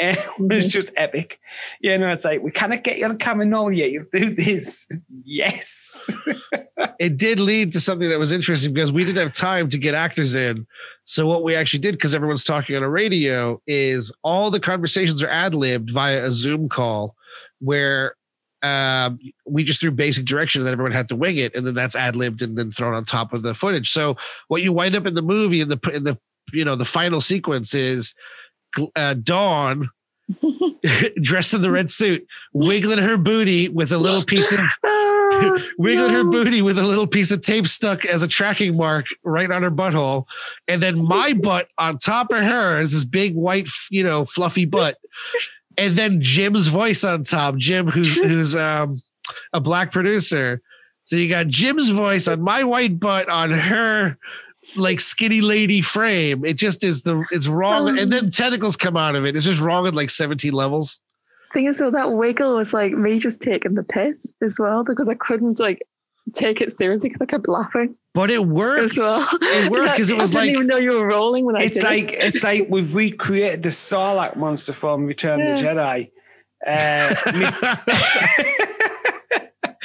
[0.00, 1.38] Eh, was just epic.
[1.80, 3.92] You know, it's like we cannot get you on camera normally yet.
[3.92, 4.86] You'll do this.
[5.32, 6.16] Yes.
[6.98, 9.94] it did lead to something that was interesting because we didn't have time to get
[9.94, 10.66] actors in.
[11.04, 15.22] So what we actually did, because everyone's talking on a radio, is all the conversations
[15.22, 17.14] are ad libbed via a Zoom call,
[17.60, 18.16] where
[18.62, 21.74] um, we just threw basic direction and then everyone had to wing it, and then
[21.74, 23.92] that's ad libbed and then thrown on top of the footage.
[23.92, 24.16] So
[24.48, 26.18] what you wind up in the movie in the in the
[26.52, 28.14] you know the final sequence is
[28.96, 29.90] uh, Dawn.
[31.22, 34.60] dressed in the red suit, wiggling her booty with a little piece of
[35.78, 39.50] wiggling her booty with a little piece of tape stuck as a tracking mark right
[39.50, 40.24] on her butthole.
[40.68, 44.64] And then my butt on top of her is this big white, you know, fluffy
[44.64, 44.98] butt.
[45.76, 47.56] And then Jim's voice on top.
[47.56, 49.02] Jim, who's who's um
[49.52, 50.60] a black producer.
[51.04, 54.18] So you got Jim's voice on my white butt on her
[54.76, 56.44] like skinny lady frame.
[56.44, 57.98] It just is the it's wrong.
[57.98, 59.36] And then tentacles come out of it.
[59.36, 61.00] It's just wrong at like 17 levels.
[61.52, 65.08] thing is, so that wiggle was like me just taking the piss as well because
[65.08, 65.82] I couldn't like
[66.34, 68.92] take it seriously because I kept laughing But it worked.
[68.92, 69.28] as well.
[69.40, 71.64] It worked because it was I like didn't even know you were rolling when I
[71.64, 76.10] it's did like it's like we've recreated the Sarlacc monster from Return of the Jedi.
[76.64, 77.14] Uh,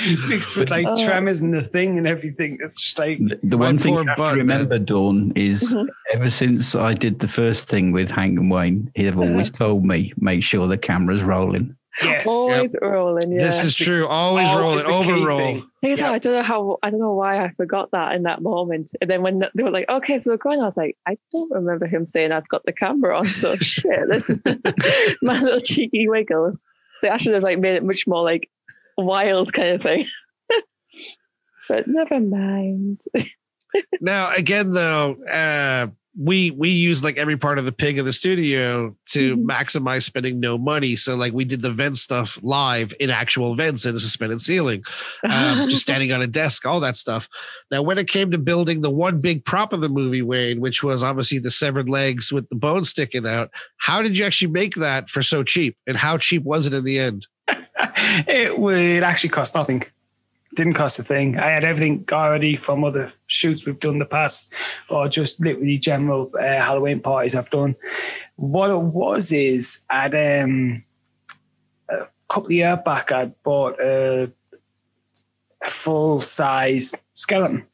[0.10, 1.06] mixed, mixed with like Oh.
[1.06, 2.58] tremors and the thing and everything.
[2.62, 5.74] It's just like The, the one thing poor you have butt, to remember, Dawn, is
[5.74, 5.88] Mhm.
[6.14, 10.14] ever since I did the first thing with Hank and Wayne, they've always told me
[10.18, 11.76] make sure the camera's rolling.
[12.04, 12.28] yes.
[12.28, 13.32] always rolling.
[13.32, 13.46] Yeah.
[13.46, 14.06] This is true.
[14.06, 15.38] Always roll Always it, over roll.
[15.40, 15.64] thing.
[15.80, 16.12] Thing is, Yeah.
[16.12, 18.92] I don't know how I don't know why I forgot that in that moment.
[19.00, 21.50] And then when they were like, "Okay, so we're going," I was like, "I don't
[21.52, 24.30] remember him saying I've got the camera on." So shit, this
[25.22, 26.60] my little cheeky wiggles.
[27.00, 28.50] So I should have like made it much more like
[28.98, 30.08] wild kind of thing.
[31.70, 33.02] but never mind.
[34.00, 38.14] Now, again, though, uh, we we use like every part of the pig in the
[38.14, 39.44] studio to Mhm.
[39.44, 40.96] maximize spending no money.
[40.96, 44.82] So, like, we did the vent stuff live in actual vents in a suspended ceiling,
[45.30, 47.28] um, just standing on a desk, all that stuff.
[47.70, 50.82] Now, when it came to building the one big prop of the movie, Wayne, which
[50.82, 54.76] was obviously the severed legs with the bone sticking out, how did you actually make
[54.76, 55.76] that for so cheap?
[55.86, 57.28] And how cheap was it in the end?
[58.28, 59.84] It would actually cost nothing.
[60.56, 61.38] Didn't cost a thing.
[61.38, 64.54] I had everything already from other shoots we've done in the past,
[64.90, 67.76] or just literally general uh, Halloween parties I've done.
[68.38, 70.84] What it was is um,
[71.90, 71.96] a
[72.30, 74.32] couple of years back I bought a,
[75.62, 77.68] a full size skeleton,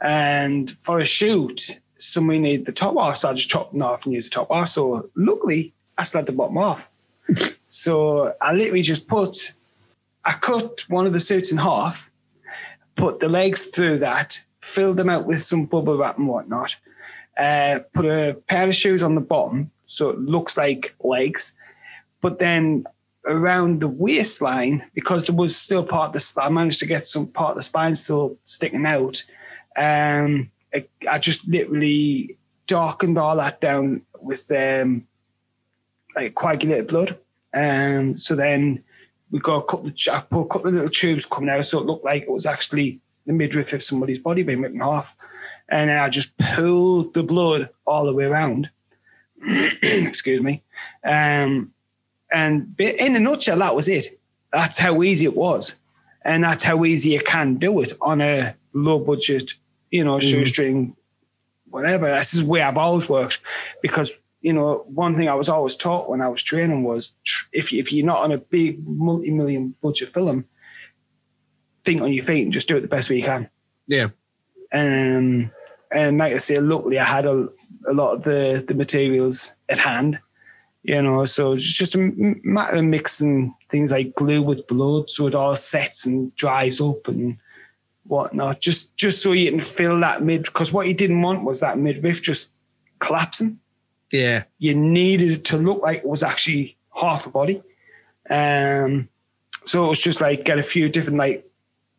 [0.00, 4.06] and for a shoot, somebody needed the top off, so I just chopped them off
[4.06, 4.70] and used the top off.
[4.70, 6.90] So luckily, I still had the bottom off.
[7.66, 9.54] So I literally just put,
[10.24, 12.10] I cut one of the suits in half,
[12.96, 16.76] put the legs through that, filled them out with some bubble wrap and whatnot,
[17.36, 21.52] uh, put a pair of shoes on the bottom so it looks like legs,
[22.20, 22.84] but then
[23.26, 26.46] around the waistline because there was still part of the spine.
[26.46, 29.22] I managed to get some part of the spine still sticking out.
[29.76, 35.06] Um, I, I just literally darkened all that down with um,
[36.14, 37.18] like coagulated blood.
[37.54, 38.82] Um, so then
[39.30, 41.80] we got a couple of, I put a couple of little tubes coming out so
[41.80, 45.16] it looked like it was actually the midriff of somebody's body being ripped in half.
[45.68, 48.70] And then I just pulled the blood all the way around.
[49.82, 50.62] Excuse me.
[51.04, 51.72] Um,
[52.32, 54.20] and in a nutshell, that was it.
[54.52, 55.76] That's how easy it was.
[56.24, 59.54] And that's how easy you can do it on a low budget,
[59.90, 60.96] you know, shoestring,
[61.68, 62.06] whatever.
[62.06, 63.40] This is the way I've always worked
[63.82, 67.46] because, you know, one thing I was always taught when I was training was tr-
[67.52, 70.44] if, if you're not on a big multi million budget film,
[71.84, 73.48] think on your feet and just do it the best way you can.
[73.86, 74.08] Yeah.
[74.72, 75.50] Um,
[75.92, 77.48] and like I say, luckily I had a,
[77.86, 80.18] a lot of the, the materials at hand,
[80.82, 85.28] you know, so it's just a matter of mixing things like glue with blood so
[85.28, 87.38] it all sets and dries up and
[88.04, 90.44] whatnot, just just so you can fill that mid.
[90.44, 92.50] Because what you didn't want was that midriff just
[92.98, 93.58] collapsing.
[94.12, 94.44] Yeah.
[94.58, 97.62] You needed it to look like it was actually half a body.
[98.30, 99.08] Um,
[99.64, 101.48] so it was just like get a few different like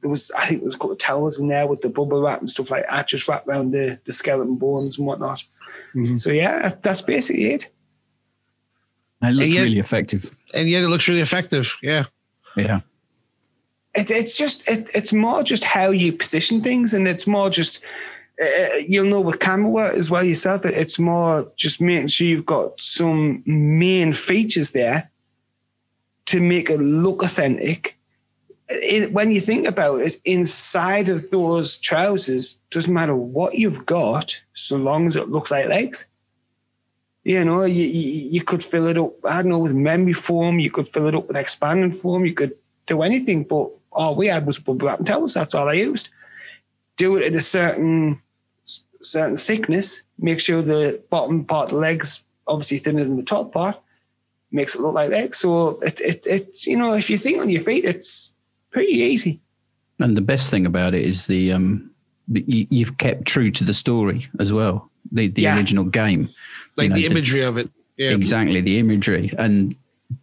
[0.02, 2.21] there was I think there was a couple of towels in there with the bubble
[2.21, 5.43] wrap and stuff like that, just wrapped around the the skeleton bones and whatnot.
[5.95, 6.17] Mhm.
[6.19, 7.69] So yeah, that's basically it.
[9.21, 10.30] It looks yet- really effective.
[10.54, 11.76] And yet it looks really effective.
[11.82, 12.06] Yeah.
[12.56, 12.82] Yeah.
[13.95, 17.80] it, it's just it, it's more just how you position things and it's more just
[18.41, 22.28] uh, you'll know with camera work as well yourself it, it's more just making sure
[22.28, 25.10] you've got some main features there
[26.26, 27.98] to make it look authentic
[28.69, 34.41] it, when you think about it inside of those trousers doesn't matter what you've got
[34.54, 36.08] so long as it looks like legs
[37.24, 40.60] you know you, you, you could fill it up i don't know with memory foam
[40.60, 42.54] you could fill it up with expanding foam you could
[42.86, 45.34] do anything, but all we had was bubble wrap and towels.
[45.34, 46.10] That's all I used.
[46.98, 48.22] Do it at a certain
[49.03, 50.01] certain thickness.
[50.19, 53.79] Make sure the bottom part of the legs obviously thinner than the top part.
[54.51, 55.37] Makes it look like legs.
[55.39, 58.33] So it, it it's you know if you think on your feet, it's
[58.71, 59.39] pretty easy.
[59.99, 61.89] And the best thing about it is the um,
[62.31, 65.55] you, you've kept true to the story as well, the the Yeah.
[65.57, 66.29] original game.
[66.77, 67.69] Like know, the the- imagery of it.
[67.97, 68.09] Yeah.
[68.11, 69.75] Exactly the imagery, and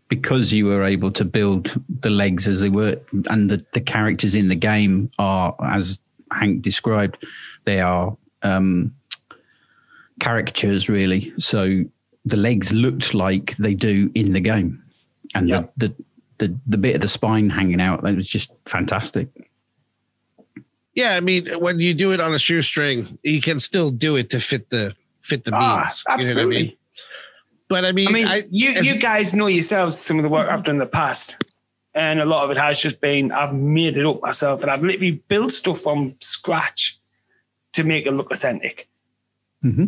[0.08, 4.34] because you were able to build the legs as they were, and the the characters
[4.34, 5.96] in the game are as
[6.32, 7.24] Hank described,
[7.64, 8.94] they are um,
[10.20, 11.32] caricatures really.
[11.38, 11.84] So
[12.24, 14.82] the legs looked like they do in the game,
[15.34, 15.72] and Yep.
[15.76, 15.94] the, the
[16.48, 19.28] the the bit of the spine hanging out that was just fantastic.
[20.94, 24.30] Yeah, I mean, when you do it on a shoestring, you can still do it
[24.30, 26.04] to fit the fit the Ah, beans.
[26.06, 26.44] You know absolutely.
[26.46, 26.76] what I mean?
[27.68, 30.28] But I mean, I mean, I, you as- you guys know yourselves some of the
[30.28, 31.42] work I've done in the past,
[31.94, 34.82] and a lot of it has just been I've made it up myself, and I've
[34.82, 36.98] literally built stuff from scratch
[37.72, 38.88] to make it look authentic.
[39.62, 39.86] hmm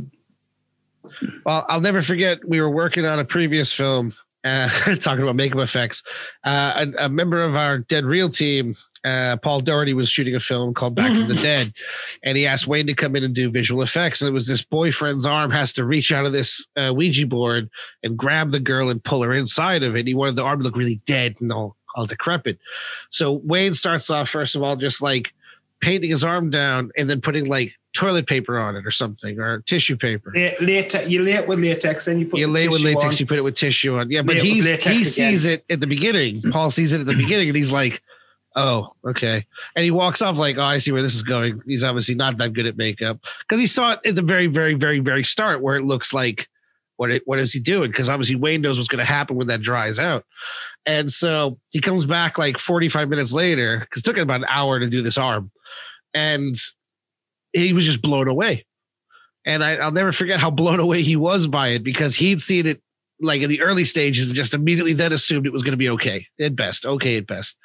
[1.45, 2.47] Well, I'll never forget.
[2.47, 4.15] We were working on a previous film,
[4.45, 4.69] uh,
[5.01, 6.03] talking about makeup effects.
[6.45, 10.41] Uh, a, a member of our Dead Real team, uh, Paul Doherty, was shooting a
[10.41, 11.73] film called Back from the Dead,
[12.23, 14.21] and he asked Wayne to come in and do visual effects.
[14.21, 17.69] And it was this boyfriend's arm has to reach out of this uh, Ouija board
[18.03, 20.07] and grab the girl and pull her inside of it.
[20.07, 22.59] He wanted the arm to look really dead and all, all decrepit.
[23.11, 25.35] So Wayne starts off first of all just like
[25.83, 29.61] painting his arm down and then putting like toilet paper on it or something or
[29.63, 30.33] tissue paper.
[30.35, 32.79] La- Latex, you lay it with latex, then you put you the lay it with
[32.79, 33.19] tissue latex, on.
[33.19, 34.11] you put it with tissue on.
[34.11, 35.05] Yeah, but Lay it with he's latex he again.
[35.05, 36.41] sees it at the beginning.
[36.51, 38.01] Paul sees it at the beginning, and he's like,
[38.57, 39.45] "Oh, okay."
[39.77, 42.39] And he walks off like, "Oh, I see where this is going." He's obviously not
[42.39, 45.61] that good at makeup because he saw it at the very, very, very, very start
[45.61, 46.49] where it looks like,
[47.03, 47.11] "What?
[47.11, 49.61] It, what is he doing?" Because obviously Wayne knows what's going to happen when that
[49.61, 50.25] dries out.
[50.87, 54.47] And so he comes back like 45 minutes later because it took him about an
[54.49, 55.51] hour to do this arm,
[56.15, 56.57] and
[57.53, 58.65] he was just blown away.
[59.45, 62.67] And I, I'll never forget how blown away he was by it because he'd seen
[62.67, 62.81] it
[63.21, 65.91] like in the early stages and just immediately then assumed it was going to be
[65.91, 67.57] okay at best, okay at best.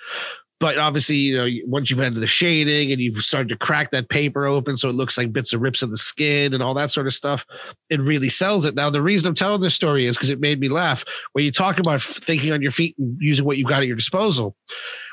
[0.60, 4.10] But obviously, you know, once you've ended the shading and you've started to crack that
[4.10, 6.90] paper open so it looks like bits of rips in the skin and all that
[6.90, 7.46] sort of stuff,
[7.90, 8.74] it really sells it.
[8.74, 11.06] Now, the reason I'm telling this story is because it made me laugh.
[11.34, 13.96] When you talk about thinking on your feet and using what you've got at your
[13.96, 14.56] disposal,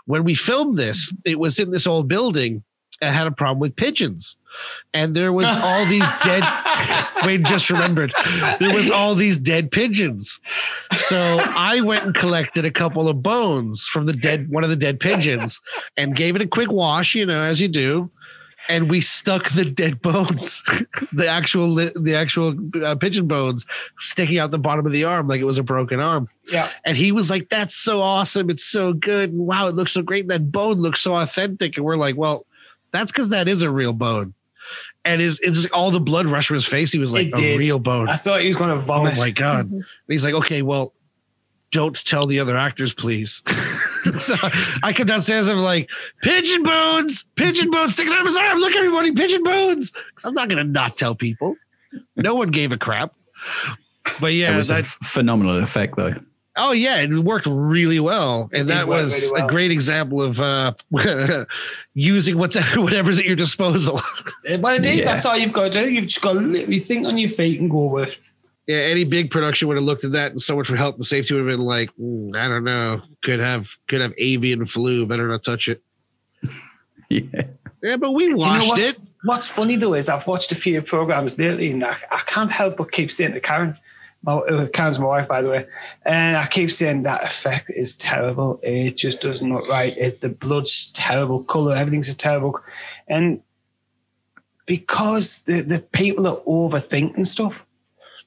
[0.06, 2.64] when we filmed this, it was in this old building
[3.02, 4.38] and had a problem with pigeons.
[4.92, 6.44] And there was all these dead
[7.24, 8.12] Wayne just remembered
[8.60, 10.40] there was all these dead pigeons.
[10.92, 14.76] So I went and collected a couple of bones from the dead one of the
[14.76, 15.60] dead pigeons
[15.96, 18.10] and gave it a quick wash, you know, as you do.
[18.68, 20.62] and we stuck the dead bones,
[21.12, 23.66] the actual the actual uh, pigeon bones,
[23.98, 26.28] sticking out the bottom of the arm like it was a broken arm.
[26.48, 26.70] Yeah.
[26.84, 28.50] And he was like, "That's so awesome!
[28.50, 29.32] It's so good!
[29.32, 30.28] And wow, it looks so great!
[30.28, 32.46] That bone looks so authentic." And we're like, "Well,
[32.92, 34.34] that's because that is a real bone."
[35.04, 36.90] And his it's just all the blood rushed from his face.
[36.92, 37.58] He was like, It "A did.
[37.60, 39.12] real bone." I thought he was going to vomit.
[39.12, 39.18] Oh vomit.
[39.18, 39.70] my god!
[39.70, 40.94] And he's like, "Okay, well,
[41.72, 43.42] don't tell the other actors, please."
[44.18, 44.34] so
[44.82, 45.46] I come downstairs.
[45.48, 45.90] I'm like,
[46.22, 48.58] "Pigeon bones, pigeon bones sticking out of his arm.
[48.58, 51.56] Look, everybody, pigeon bones." Because I'm not gonna not tell people.
[52.16, 53.12] No one gave a crap.
[54.20, 56.14] But It yeah, was that, a phenomenal effect, though.
[56.56, 59.44] Oh yeah, it worked really well, and It did that was really well.
[59.46, 60.74] a great example of uh,
[61.94, 64.00] using what's whatever's at your disposal.
[64.60, 64.98] Well, it is.
[64.98, 65.04] Yeah.
[65.04, 65.92] That's all you've got to do.
[65.92, 68.18] You've just got to literally think on your feet and go with.
[68.66, 71.34] yeah, any big production would have looked at that, and someone for health and safety
[71.34, 75.06] would have been like, "Mm, I don't know, could have could have avian flu.
[75.06, 75.82] Better not touch it.
[77.10, 77.42] Yeah.
[77.82, 78.98] Yeah, but we Do you know watched what's, it.
[79.24, 82.78] what's funny though is I've watched a few programs lately and I, I can't help
[82.78, 83.76] but keep saying to Karen,
[84.24, 85.66] my, uh, Karen's my wife by the way,
[86.04, 88.58] and I keep saying that effect is terrible.
[88.62, 89.96] It just doesn't right.
[89.96, 92.58] It, the blood's terrible color, everything's a terrible,
[93.06, 93.42] and
[94.66, 97.66] because the, the people are overthinking stuff,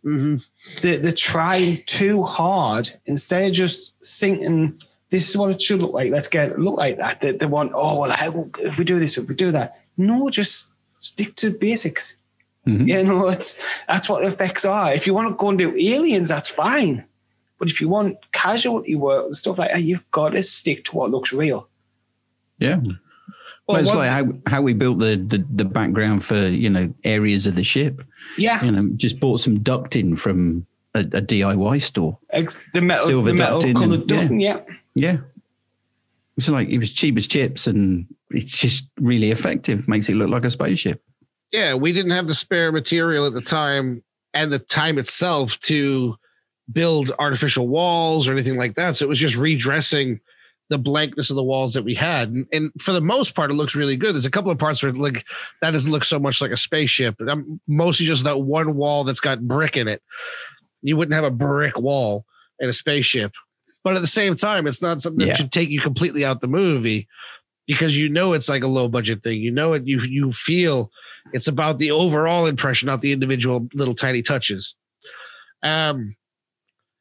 [0.03, 0.37] hmm
[0.81, 4.79] they're, they're trying too hard instead of just thinking
[5.09, 6.11] this is what it should look like.
[6.11, 7.21] Let's get it look like that.
[7.21, 9.81] They, they want, oh well, how, if we do this, if we do that.
[9.97, 12.17] No, just stick to basics.
[12.67, 12.87] Mhm.
[12.87, 13.55] You know, it's
[13.87, 14.93] that's what effects are.
[14.93, 17.05] If you want to go and do aliens, that's fine.
[17.59, 20.95] But if you want casualty work and stuff like that, you've got to stick to
[20.95, 21.67] what looks real.
[22.59, 22.75] Yeah.
[22.75, 22.95] Well,
[23.67, 27.47] Well, it's like how, how we built the, the, the background for, you know, areas
[27.47, 28.01] of the ship.
[28.37, 32.17] Yeah, You know, just bought some ducting from a, a DIY store.
[32.29, 34.59] ex- the metal, Silver the metal ducting colored and- yeah.
[34.95, 35.11] Yeah.
[35.11, 35.17] Yeah.
[36.37, 39.87] It's like it was cheap as chips and it's just really effective.
[39.87, 41.01] Makes it look like a spaceship.
[41.51, 46.15] Yeah, we didn't have the spare material at the time and the time itself to
[46.71, 48.95] build artificial walls or anything like that.
[48.97, 50.19] So it was just redressing
[50.69, 52.29] the blankness of the walls that we had.
[52.29, 54.13] And, and for the most part, it looks really good.
[54.13, 55.23] There's a couple of parts where like
[55.61, 57.15] that doesn't look so much like a spaceship.
[57.17, 60.01] But I'm mostly just that one wall that's got brick in it.
[60.81, 62.25] You wouldn't have a brick wall
[62.59, 63.31] in a spaceship.
[63.85, 65.35] But at the same time, it's not something that Yeah.
[65.35, 67.07] should take you completely out the movie
[67.65, 69.39] because you know it's like a low budget thing.
[69.39, 69.87] You know it.
[69.87, 70.91] You you feel
[71.33, 74.75] it's about the overall impression, not the individual little tiny touches.
[75.63, 76.15] Um,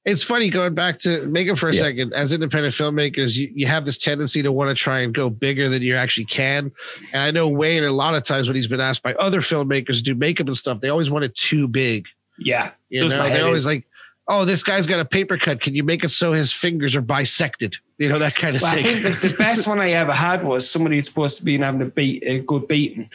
[0.05, 1.81] it's funny going back to makeup for a Yeah.
[1.81, 2.13] second.
[2.15, 5.69] As independent filmmakers, you, you have this tendency to want to try and go bigger
[5.69, 6.71] than you actually can.
[7.13, 9.97] And I know Wayne, a lot of times when he's been asked by other filmmakers
[9.97, 12.07] to do makeup and stuff, they always want it too big.
[12.39, 12.71] Yeah.
[12.89, 13.85] You know, they're always like,
[14.29, 15.61] "Oh, this guy's got a paper cut.
[15.61, 18.77] Can you make it so his fingers are bisected?" You know that kind of Well,
[18.77, 21.59] I think the, the best one I ever had was somebody who's supposed to be
[21.59, 23.09] having a beat a good beating,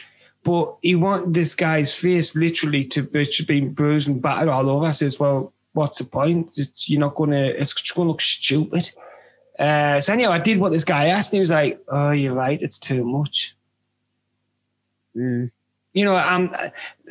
[0.44, 4.86] but he wanted this guy's face literally to be bruised and battered all over.
[4.86, 6.54] I says, "Well, what's the point?
[6.56, 7.44] It's, you're not gonna.
[7.44, 8.90] It's just gonna look stupid."
[9.58, 11.32] Uh, so anyhow, I did what this guy asked.
[11.32, 12.60] And he was like, "Oh, you're right.
[12.60, 13.56] It's too much."
[15.16, 15.50] Mm.
[15.92, 16.50] You know, I'm.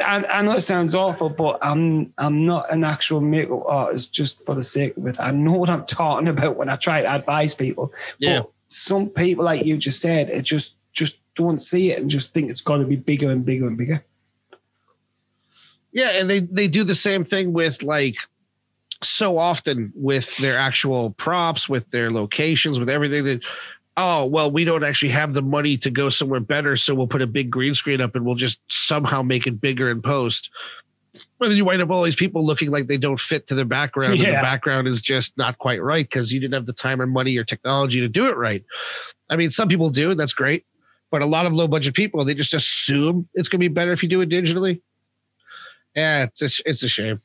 [0.04, 2.14] I, I know it sounds awful, but I'm.
[2.18, 5.20] I'm not an actual makeup artist just for the sake of it.
[5.22, 7.94] I know what I'm talking about when I try to advise people.
[8.20, 8.40] Yeah.
[8.40, 12.34] But some people, like you just said, it just just don't see it and just
[12.34, 14.04] think it's got to be bigger and bigger and bigger.
[15.92, 18.16] Yeah, and they they do the same thing with like
[19.04, 23.42] so often with their actual props, with their locations, with everything that
[23.98, 27.22] oh, well, we don't actually have the money to go somewhere better, so we'll put
[27.22, 30.50] a big green screen up and we'll just somehow make it bigger in post.
[31.38, 33.66] But then you wind up all these people looking like they don't fit to the
[33.66, 37.02] background, and the background is just not quite right because you didn't have the time
[37.02, 38.64] or money or technology to do it right.
[39.30, 40.66] I mean, some people do, and that's great.
[41.12, 43.91] But a lot of low budget people, they just assume it's going to be better
[43.91, 44.82] if you do it digitally.
[45.95, 47.20] Yeah, it's a, it's a shame.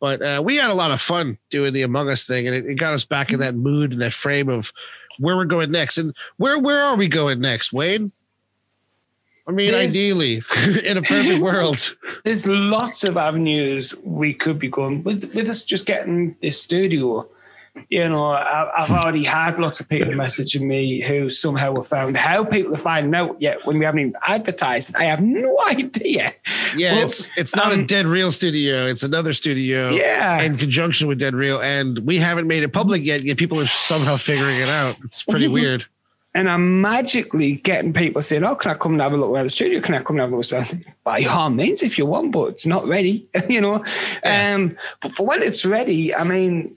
[0.00, 2.66] But uh, we had a lot of fun doing the Among Us thing, and it,
[2.66, 4.72] it got us back in that mood and that frame of
[5.18, 5.98] where we're going next.
[5.98, 8.12] And where where are we going next, Wayne?
[9.46, 10.42] I mean, This- ideally,
[10.84, 11.96] in a perfect world.
[12.24, 15.32] There's lots of avenues we could be going with.
[15.34, 17.28] With us just getting this studio,
[17.88, 22.16] you know, I, I've already had lots of people messaging me who somehow have found
[22.16, 24.96] how people are finding out yet when we haven't even advertised.
[24.96, 26.32] I have no idea.
[26.76, 29.88] Yeah, it's it's not a um, Dead Real studio; it's another studio.
[29.90, 30.40] Yeah.
[30.42, 33.22] in conjunction with Dead Real, and we haven't made it public yet.
[33.22, 34.96] Yet people are somehow figuring it out.
[35.04, 35.86] It's pretty weird.
[36.34, 39.44] and I'm magically getting people saying, "Oh, can I come and have a look around
[39.44, 39.80] the studio?
[39.80, 42.48] Can I come and have a look around?" By all means, if you want, but
[42.48, 43.84] it's not ready, you know.
[44.24, 46.76] Um, but for when it's ready, I mean,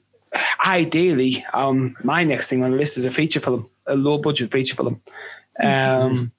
[0.66, 4.52] ideally, um, my next thing on the list is a feature film, a low budget
[4.52, 5.02] feature film.
[5.60, 6.32] Um,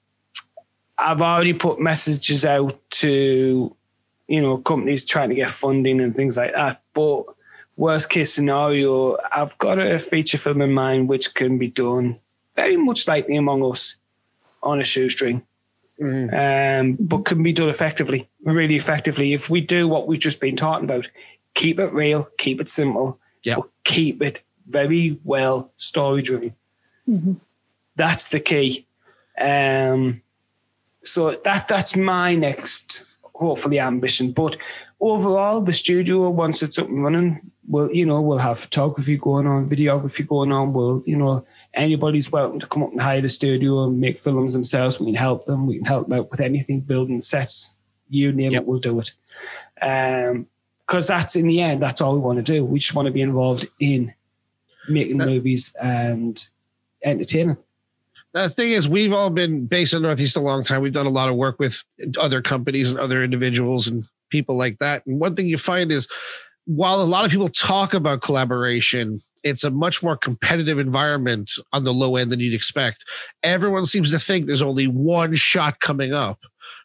[0.97, 3.75] I've already put messages out to,
[4.27, 6.81] you know, companies trying to get funding and things like that.
[6.93, 7.23] But
[7.75, 12.19] worst case scenario, I've got a feature film in mind which can be done
[12.55, 13.97] very much like the Among Us
[14.61, 15.43] on a shoestring.
[16.01, 19.33] Um, but can be done effectively, really effectively.
[19.33, 21.09] If we do what we've just been talking about,
[21.53, 23.55] keep it real, keep it simple, Yeah.
[23.55, 26.55] but keep it very well story driven.
[27.95, 28.87] That's the key.
[29.39, 30.21] Um,
[31.03, 34.31] so that that's my next hopefully ambition.
[34.31, 34.57] But
[35.01, 39.47] overall, the studio once it's up and running, will you know we'll have photography going
[39.47, 40.73] on, videography going on.
[40.73, 44.53] We'll you know anybody's welcome to come up and hire the studio and make films
[44.53, 44.99] themselves.
[44.99, 45.67] We can help them.
[45.67, 47.75] We can help them out with anything, building sets,
[48.09, 48.61] you name Yep.
[48.61, 49.11] it, we'll do it.
[49.81, 50.47] Um,
[50.93, 52.63] because that's in the end, that's all we want to do.
[52.63, 54.13] We just want to be involved in
[54.87, 56.47] making That- movies and
[57.03, 57.57] entertaining.
[58.33, 60.81] the thing is, we've all been based in the Northeast a long time.
[60.81, 61.83] We've done a lot of work with
[62.19, 65.03] other companies and other individuals and people like that.
[65.07, 66.07] And one thing you find is,
[66.65, 71.83] while a lot of people talk about collaboration, it's a much more competitive environment on
[71.83, 73.03] the low end than you'd expect.
[73.43, 76.39] Everyone seems to think there's only one shot coming up.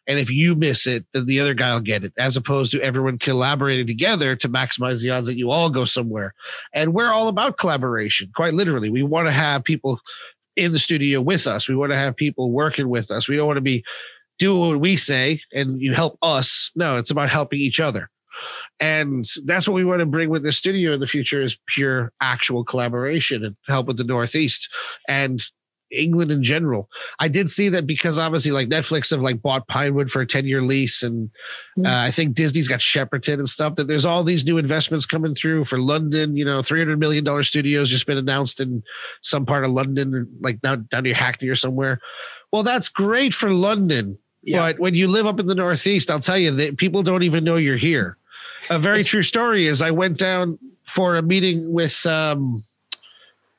[0.09, 2.81] And if you miss it, then the other guy will get it, as opposed to
[2.81, 6.33] everyone collaborating together to maximize the odds that you all go somewhere.
[6.73, 8.89] And we're all about collaboration, quite literally.
[8.89, 9.99] We want to have people
[10.55, 11.69] in the studio with us.
[11.69, 13.29] We want to have people working with us.
[13.29, 13.83] We don't want to be
[14.39, 16.71] doing what we say and you help us.
[16.75, 18.09] No, it's about helping each other.
[18.79, 22.13] And that's what we want to bring with the studio in the future is pure
[22.21, 24.69] actual collaboration and help with the Northeast
[25.07, 25.43] and
[25.91, 26.89] England in general.
[27.19, 30.45] I did see that because obviously like Netflix have like bought Pinewood for a 10
[30.45, 31.03] year lease.
[31.03, 31.29] And
[31.83, 35.35] uh, I think Disney's got Shepperton and stuff that there's all these new investments coming
[35.35, 38.83] through for London, you know, $300 million studios just been announced in
[39.21, 41.99] some part of London, like down, down near Hackney or somewhere.
[42.51, 44.17] Well, that's great for London.
[44.41, 44.59] Yeah.
[44.59, 47.43] But when you live up in the Northeast, I'll tell you that people don't even
[47.43, 48.17] know you're here.
[48.69, 52.63] A very It's- true story is I went down for a meeting with, um,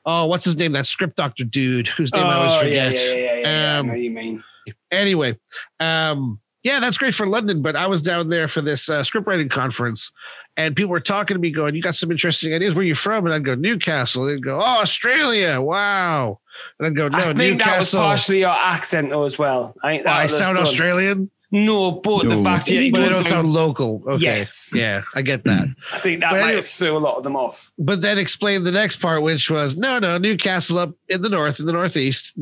[0.05, 0.71] oh, what's his name?
[0.73, 2.93] That script doctor dude whose name I always Oh, forget.
[2.93, 3.39] yeah, yeah, yeah, yeah,
[3.73, 3.79] yeah.
[3.79, 4.43] Um, I know what you mean.
[4.91, 5.37] Anyway,
[5.79, 9.25] um, yeah, that's great for London, but I was down there for this uh, script
[9.25, 10.11] writing conference,
[10.55, 12.75] and people were talking to me, going, "You got some interesting ideas.
[12.75, 15.59] Where you from?" And I'd go, "Newcastle." They'd go, "Oh, Australia.
[15.59, 16.39] Wow."
[16.77, 19.73] And I'd go, "No, I think that was partially your accent though as well.
[19.81, 20.67] I, think that I sound done.
[20.67, 24.01] Australian, No, but the fact that you but I don't don't sound local.
[24.07, 24.71] Okay, Yes.
[24.73, 25.67] yeah, I get that.
[25.91, 27.71] I think that But might anyway- have threw a lot of them off.
[27.77, 31.59] but then explain the next part, which was no, no, Newcastle up in the north,
[31.59, 32.33] in the northeast,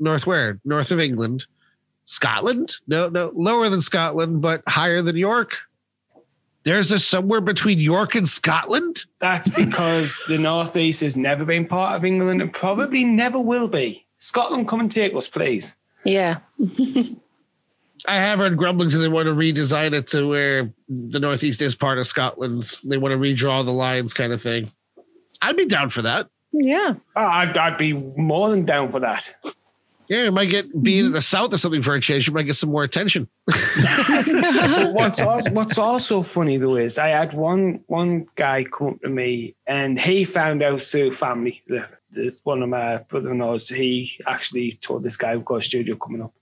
[0.00, 1.46] north where, north of England,
[2.06, 2.76] Scotland.
[2.88, 5.58] No, no, lower than Scotland, but higher than York.
[6.64, 9.04] There's a somewhere between York and Scotland.
[9.20, 14.04] That's because the Northeast has never been part of England and probably never will be.
[14.16, 15.76] Scotland, come and take us, please.
[16.04, 16.38] Yeah.
[18.08, 21.74] I have heard grumblings that they want to redesign it to where the northeast is
[21.74, 22.70] part of Scotland.
[22.84, 24.70] They want to redraw the lines, kind of thing.
[25.42, 26.28] I'd be down for that.
[26.52, 26.94] Yeah.
[27.14, 29.34] Oh, I'd, I'd be more than down for that.
[30.08, 31.14] Yeah, it might get being in mm-hmm.
[31.14, 32.28] the south or something for a change.
[32.28, 33.28] You might get some more attention.
[33.46, 39.56] What's also, what's also funny though is I had one one guy come to me
[39.66, 41.62] and he found out through family.
[41.66, 43.68] The, this one of my brother-in-laws.
[43.68, 46.32] He actually told this guy we've got a studio coming up,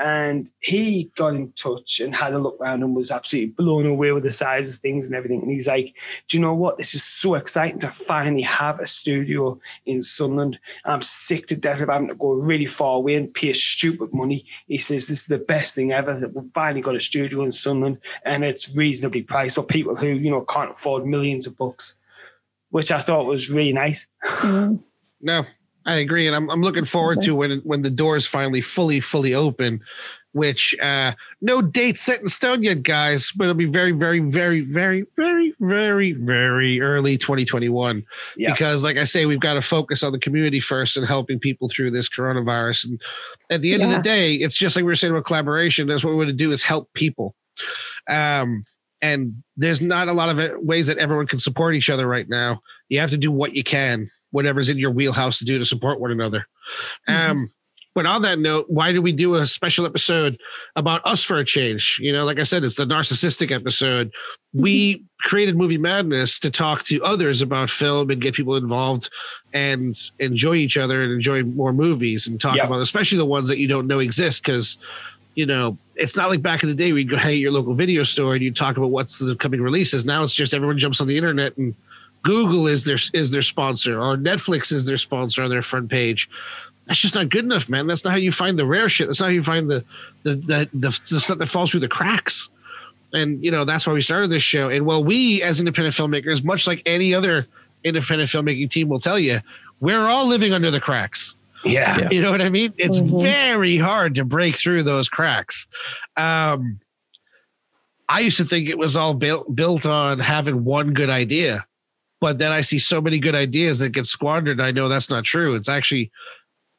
[0.00, 4.12] and he got in touch and had a look around and was absolutely blown away
[4.12, 5.42] with the size of things and everything.
[5.42, 5.94] And he's like,
[6.26, 6.78] "Do you know what?
[6.78, 10.58] This is so exciting to finally have a studio in Sunderland.
[10.86, 14.46] I'm sick to death of having to go really far away and pay stupid money."
[14.66, 17.52] He says, "This is the best thing ever that we've finally got a studio in
[17.52, 21.96] Sunderland and it's reasonably priced for people who you know can't afford millions of bucks."
[22.70, 24.06] Which I thought was really nice.
[24.22, 24.80] Mm.
[25.20, 25.44] No,
[25.86, 29.34] I agree, and I'm I'm looking forward to when when the doors finally fully fully
[29.34, 29.80] open.
[30.32, 34.60] Which uh no date set in stone yet, guys, but it'll be very, very, very,
[34.60, 38.04] very, very, very, very early 2021.
[38.36, 38.52] Yeah.
[38.52, 41.68] Because, like I say, we've got to focus on the community first and helping people
[41.68, 42.84] through this coronavirus.
[42.84, 43.02] And
[43.50, 45.88] at the end of the day, it's just like we were saying about collaboration.
[45.88, 47.34] That's what we want to do is help people.
[48.08, 48.64] Um,
[49.02, 52.28] and there's not a lot of uh, ways that everyone can support each other right
[52.28, 52.60] now.
[52.88, 56.00] You have to do what you can, whatever's in your wheelhouse to do to support
[56.00, 56.46] one another.
[57.08, 57.30] Mm-hmm.
[57.30, 57.48] Um,
[57.92, 60.36] but on that note, why do we do a special episode
[60.76, 61.98] about us for a change?
[62.00, 64.08] You know, like I said, it's the narcissistic episode.
[64.08, 64.62] Mm-hmm.
[64.62, 69.10] We created Movie Madness to talk to others about film and get people involved
[69.52, 72.66] and enjoy each other and enjoy more movies and talk Yeah.
[72.66, 74.44] about, especially the ones that you don't know exist.
[74.44, 74.78] Because,
[75.34, 78.02] you know, it's not like back in the day we'd go, hey, your local video
[78.02, 80.04] store and you talk about what's the coming releases.
[80.04, 81.74] Now it's just everyone jumps on the internet and
[82.22, 86.28] Google is their is their sponsor or Netflix is their sponsor on their front page.
[86.86, 87.86] That's just not good enough, man.
[87.86, 89.06] That's not how you find the rare shit.
[89.06, 89.84] That's not how you find the
[90.22, 92.48] the the, the, the stuff that falls through the cracks.
[93.12, 94.68] And you know that's why we started this show.
[94.68, 97.46] And while we, as independent filmmakers, much like any other
[97.84, 99.40] independent filmmaking team will tell you,
[99.80, 101.36] we're all living under the cracks.
[101.64, 101.98] Yeah.
[101.98, 102.08] Yeah.
[102.10, 102.72] You know what I mean?
[102.78, 103.22] It's Mhm.
[103.22, 105.66] very hard to break through those cracks.
[106.16, 106.80] Um,
[108.08, 111.66] I used to think it was all built built on having one good idea,
[112.20, 114.58] but then I see so many good ideas that get squandered.
[114.58, 115.54] And I know that's not true.
[115.54, 116.10] It's actually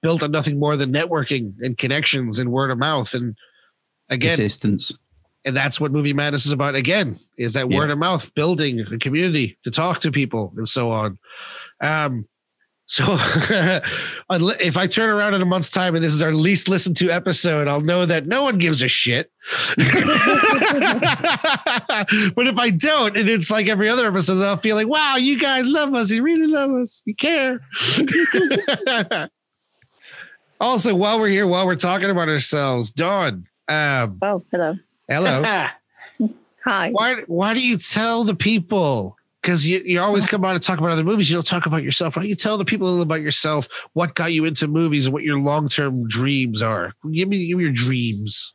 [0.01, 3.13] built on nothing more than networking and connections and word of mouth.
[3.13, 3.35] And
[4.09, 4.91] again, Persistence.
[5.45, 7.77] and that's what movie madness is about again is that Yeah.
[7.77, 11.17] word of mouth building a community to talk to people and so on
[11.81, 12.25] um
[12.91, 13.03] so
[14.59, 17.09] if i turn around in a month's time and this is our least listened to
[17.09, 19.31] episode i'll know that no one gives a shit.
[22.35, 25.39] But if i don't and it's like every other episode i'll feel like wow you
[25.39, 26.11] guys love us.
[26.11, 27.01] You really love us.
[27.05, 27.61] You care.
[30.59, 34.75] Also while we're here while we're talking about ourselves dawn um Oh, hello.
[35.09, 35.67] hello.
[36.65, 36.91] Hi.
[36.91, 40.77] why why do you tell the people because you, you always come on and talk
[40.79, 42.89] about other movies you don't talk about yourself why don't you tell the people a
[42.89, 47.27] little about yourself what got you into movies and what your long-term dreams are give
[47.27, 48.53] me, give me your dreams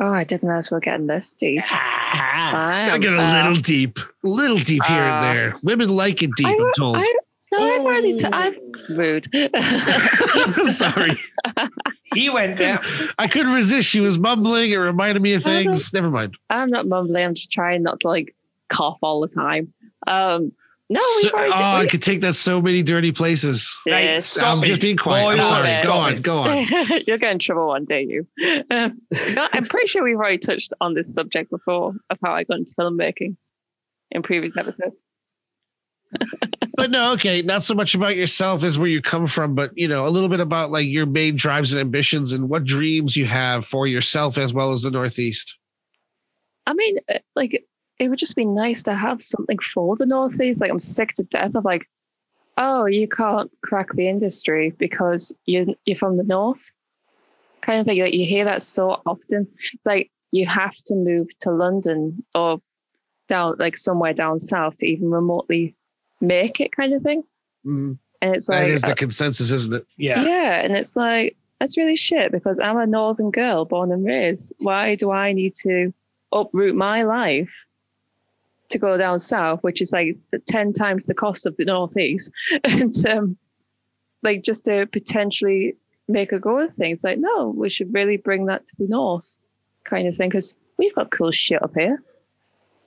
[0.00, 1.60] Oh, I didn't know we were getting this deep.
[1.72, 5.88] I gotta get a uh, little deep a little deep here and uh, there women
[5.88, 7.04] like it deep I, i'm told I,
[7.50, 8.16] no, I've already.
[8.16, 8.30] T- Oh.
[8.32, 8.54] I'm
[8.96, 9.28] rude.
[10.66, 11.18] sorry
[12.14, 12.80] he went there.
[13.18, 16.86] i couldn't resist she was mumbling it reminded me of things never mind I'm not
[16.86, 17.24] mumbling.
[17.24, 18.34] I'm just trying not to like
[18.68, 19.72] cough all the time.
[20.06, 20.52] Um,
[20.90, 21.52] no, So- we've already.
[21.54, 24.24] oh i could take that so many dirty places Right, Yes.
[24.24, 24.68] stop i'm it.
[24.68, 25.86] just being quiet Boy, i'm sorry stop
[26.22, 28.26] go on go on You'll get in trouble one day, you.
[28.70, 29.02] Um,
[29.36, 32.72] I'm pretty sure we've already touched on this subject before of how I got into
[32.74, 33.36] filmmaking
[34.10, 35.02] in previous episodes.
[36.74, 39.88] but no, okay, not so much about yourself as where you come from, but you
[39.88, 43.26] know, a little bit about like your main drives and ambitions and what dreams you
[43.26, 45.58] have for yourself as well as the Northeast.
[46.66, 47.64] I mean, uh, like,
[47.98, 50.60] it would just be nice to have something for the Northeast.
[50.60, 51.88] Like, I'm sick to death of like,
[52.56, 56.70] oh, you can't crack the industry because you you're from the North,
[57.60, 58.00] kind of thing.
[58.00, 59.48] Like, you hear that so often.
[59.72, 62.60] It's like you have to move to London or
[63.28, 65.74] down, like somewhere down south to even remotely
[66.20, 67.22] make it, kind of thing.
[67.66, 69.86] Mm, And it's that like, is uh, the consensus, isn't it?
[69.96, 70.22] Yeah.
[70.22, 74.52] yeah, and it's like that's really shit because I'm a northern girl born and raised.
[74.60, 75.92] Why do I need to
[76.32, 77.66] uproot my life
[78.70, 80.16] to go down south, which is like
[80.46, 82.30] ten times the cost of the northeast,
[82.64, 83.36] and um,
[84.22, 85.76] like just to potentially
[86.08, 87.04] make a go of things?
[87.04, 89.38] Like, no, we should really bring that to the north,
[89.84, 92.02] kind of thing, because we've got cool shit up here.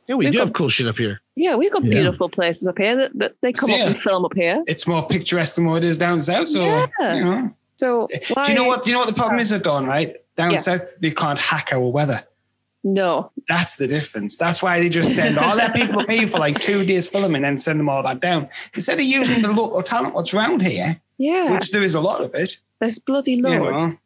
[0.07, 1.21] Yeah, we We've do got- have cool shit up here.
[1.35, 1.91] Yeah, we've got Yeah.
[2.01, 4.63] beautiful places up here that, that they come See, up and film up here.
[4.67, 6.47] It's more picturesque than what it is down south.
[6.47, 6.65] So,
[6.99, 7.15] Yeah.
[7.15, 7.51] you know.
[7.77, 8.43] So why?
[8.43, 8.83] Do you know what?
[8.83, 9.85] Do you know what the problem is with Dawn?
[9.85, 10.57] Right down Yeah.
[10.57, 12.23] south, they can't hack our weather.
[12.83, 14.39] No, That's the difference.
[14.39, 17.45] That's why they just send all their people here for like two days filming and
[17.45, 18.49] then send them all back down.
[18.73, 21.51] Instead of using the local talent what's around here, yeah.
[21.51, 22.57] which there is a lot of it.
[22.79, 23.63] There's bloody You know.
[23.63, 23.97] loads.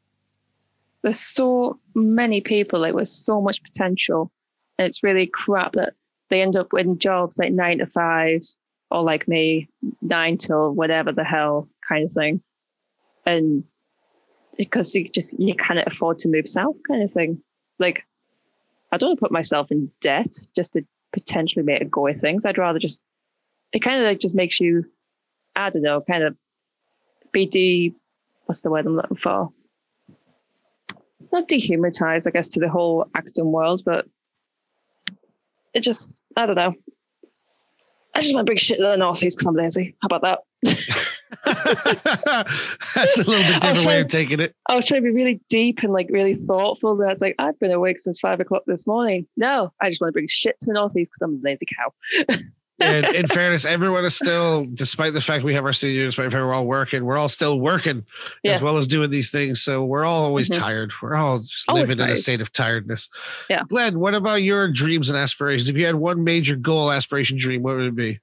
[1.03, 4.29] There's so many people, like with so much potential.
[4.77, 5.93] And it's really crap that
[6.29, 8.57] they end up in jobs like nine to fives
[8.91, 9.69] or like me,
[10.01, 12.41] nine till whatever the hell kind of thing.
[13.25, 13.63] And
[14.57, 17.41] because you just you cannot afford to move south kind of thing.
[17.79, 18.05] Like
[18.95, 22.19] I don't want to put myself in debt just to potentially make a go of
[22.19, 22.45] things.
[22.45, 23.03] I'd rather just
[23.71, 24.85] it kind of like just makes you
[25.55, 26.35] I don't know, kind of
[27.31, 27.93] be de
[28.45, 29.51] what's the word I'm looking for?
[31.31, 34.07] Not dehumanized, I guess, to the whole acting world, but
[35.73, 36.73] it just, I don't know.
[38.15, 39.95] I just want to bring shit to the Northeast because I'm lazy.
[40.01, 40.39] How about that?
[42.95, 44.55] That's a little bit different way trying- of taking it.
[44.69, 46.95] I was trying to be really deep and like really thoughtful.
[46.95, 49.27] That's like, I've been awake since five o'clock this morning.
[49.37, 52.35] No, I just want to bring shit to the Northeast because I'm a lazy cow.
[52.79, 56.37] And in fairness, everyone is still, despite the fact we have our studio, despite the
[56.37, 58.05] we're all working, we're all still working
[58.43, 58.55] Yes.
[58.55, 59.61] as well as doing these things.
[59.61, 60.59] So we're all always Mhm.
[60.59, 60.91] tired.
[61.01, 63.09] We're all just Always living in a state of tiredness.
[63.49, 63.61] Yeah.
[63.69, 65.69] Glenn, what about your dreams and aspirations?
[65.69, 68.19] If you had one major goal, aspiration, dream, what would it be?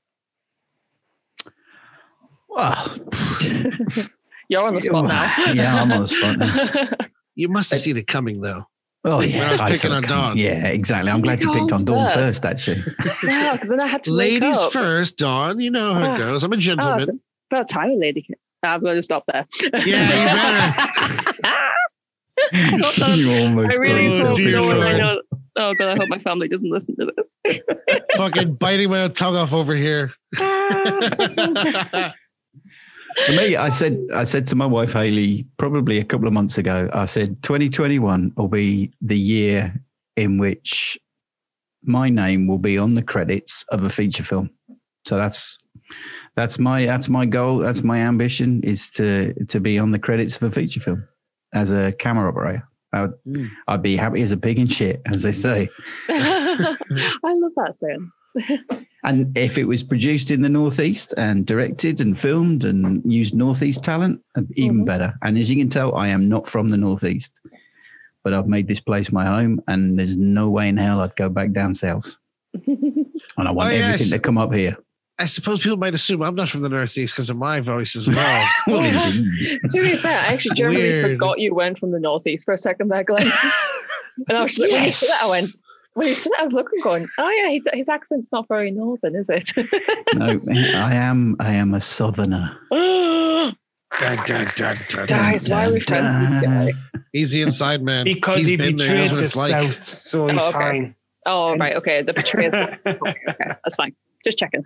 [2.48, 2.98] Well,
[4.48, 5.52] You're on the spot now.
[5.54, 7.06] yeah, I'm on the spot now.
[7.34, 8.66] You must have seen it coming, though.
[9.04, 10.02] Oh When yeah, I was I picking on.
[10.04, 10.38] Dawn.
[10.38, 11.10] Yeah, exactly.
[11.10, 12.42] I'm glad you picked on Dawn first.
[12.42, 12.82] first, actually.
[13.24, 14.72] no, because then I had to wake Ladies up.
[14.72, 15.58] first, Dawn.
[15.58, 16.18] You know how it Ah.
[16.18, 16.44] goes.
[16.44, 17.20] I'm a Oh, gentleman.
[17.50, 18.36] about time a lady can.
[18.62, 19.44] I'm going to stop there.
[19.84, 20.76] Yeah,
[23.14, 25.20] you almost I really Oh, got hope dear no one I know.
[25.56, 27.36] Oh god, I hope my family doesn't listen to this.
[28.16, 30.12] Fucking biting my own tongue off over here.
[33.26, 36.58] For me, I said I said to my wife Haley probably a couple of months
[36.58, 36.88] ago.
[36.92, 39.74] I said 2021 will be the year
[40.16, 40.98] in which
[41.84, 44.50] my name will be on the credits of a feature film.
[45.06, 45.58] So that's
[46.36, 47.58] that's my that's my goal.
[47.58, 51.06] That's my ambition is to to be on the credits of a feature film
[51.54, 52.66] as a camera operator.
[52.94, 53.48] I would, Mm.
[53.68, 55.68] I'd be happy as a pig in shit, as they say.
[56.10, 56.76] I
[57.24, 58.10] love that saying.
[59.04, 63.82] And if it was produced in the Northeast and directed and filmed and used Northeast
[63.82, 64.20] talent,
[64.54, 64.86] even Mhm.
[64.86, 65.14] better.
[65.22, 67.40] And as you can tell, I am not from the Northeast,
[68.22, 71.28] but I've made this place my home, and there's no way in hell I'd go
[71.28, 72.14] back down south.
[73.38, 73.94] And I want Oh, yes.
[73.94, 74.76] everything to come up here.
[75.18, 78.06] I suppose people might assume I'm not from the Northeast because of my voice as
[78.08, 78.46] well.
[78.66, 78.82] Well,
[79.70, 81.12] to be fair, I actually generally Weird.
[81.12, 83.30] forgot you went from the northeast for a second there, Glenn.
[84.28, 85.50] and I was like, when you said that, I went.
[85.94, 88.70] When you said that, I was looking, going, "Oh yeah, his, his accent's not very
[88.70, 89.52] northern, is it?"
[90.14, 90.40] no,
[90.78, 91.36] I am.
[91.38, 92.56] I am a southerner.
[92.70, 95.06] Dun, dun, dun, dun, dun.
[95.06, 96.72] Guys, why are we friends with this guy?
[97.12, 98.04] He's the inside man.
[98.04, 99.50] Because He's he been there, betrayed what the it's like.
[99.50, 100.58] South, so he's Oh, okay.
[100.58, 100.94] fine.
[101.26, 102.54] Oh right, okay, the betrayal.
[102.54, 103.16] okay, okay,
[103.62, 103.94] that's fine.
[104.24, 104.64] Just checking.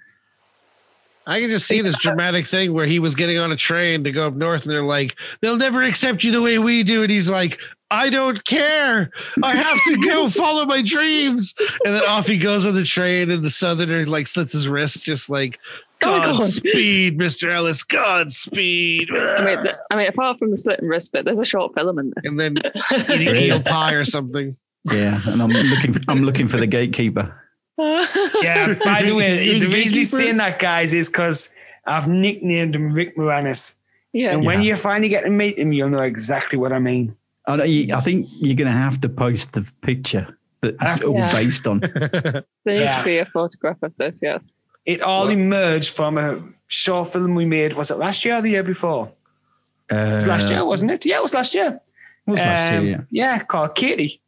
[1.27, 4.13] I can just see this dramatic thing where he was getting on a train to
[4.13, 7.11] go up north, and they're like, "They'll never accept you the way we do," and
[7.11, 7.59] he's like,
[7.91, 9.11] "I don't care.
[9.43, 13.31] I have to go follow my dreams." And then off he goes on the train,
[13.31, 15.59] and the southerner like slits his wrist, just like,
[16.03, 16.39] Oh God.
[16.39, 17.83] "Godspeed, Mister Ellis.
[17.83, 21.45] Godspeed." I mean, the, I mean, apart from the slit and wrist bit, there's a
[21.45, 22.31] short film in this.
[22.33, 22.57] and then
[23.21, 24.57] eating eel pie or something.
[24.85, 25.97] Yeah, and I'm looking.
[26.09, 27.35] I'm looking for the gatekeeper.
[27.79, 30.17] Yeah, by the way, the the reason he's gatekeeper?
[30.23, 31.51] saying that, guys, is because
[31.87, 33.77] I've nicknamed him Rick Moranis.
[34.13, 34.31] yeah.
[34.33, 34.69] And when Yeah.
[34.71, 37.17] you finally get to meet him, you'll know exactly what I mean.
[37.47, 41.15] I, know you- I think you're going to have to post the picture that's all
[41.15, 41.33] Yeah.
[41.33, 41.81] based on.
[41.93, 42.99] There needs Yeah.
[42.99, 44.45] to be a photograph of this, yes.
[44.85, 47.75] It all emerged from a short film we made.
[47.75, 49.09] Was it last year or the year before?
[49.93, 51.05] Uh, It was last year, wasn't it?
[51.07, 51.81] Yeah, it was last year.
[52.27, 53.37] Was last Um, year, yeah.
[53.37, 54.21] yeah, called Katie.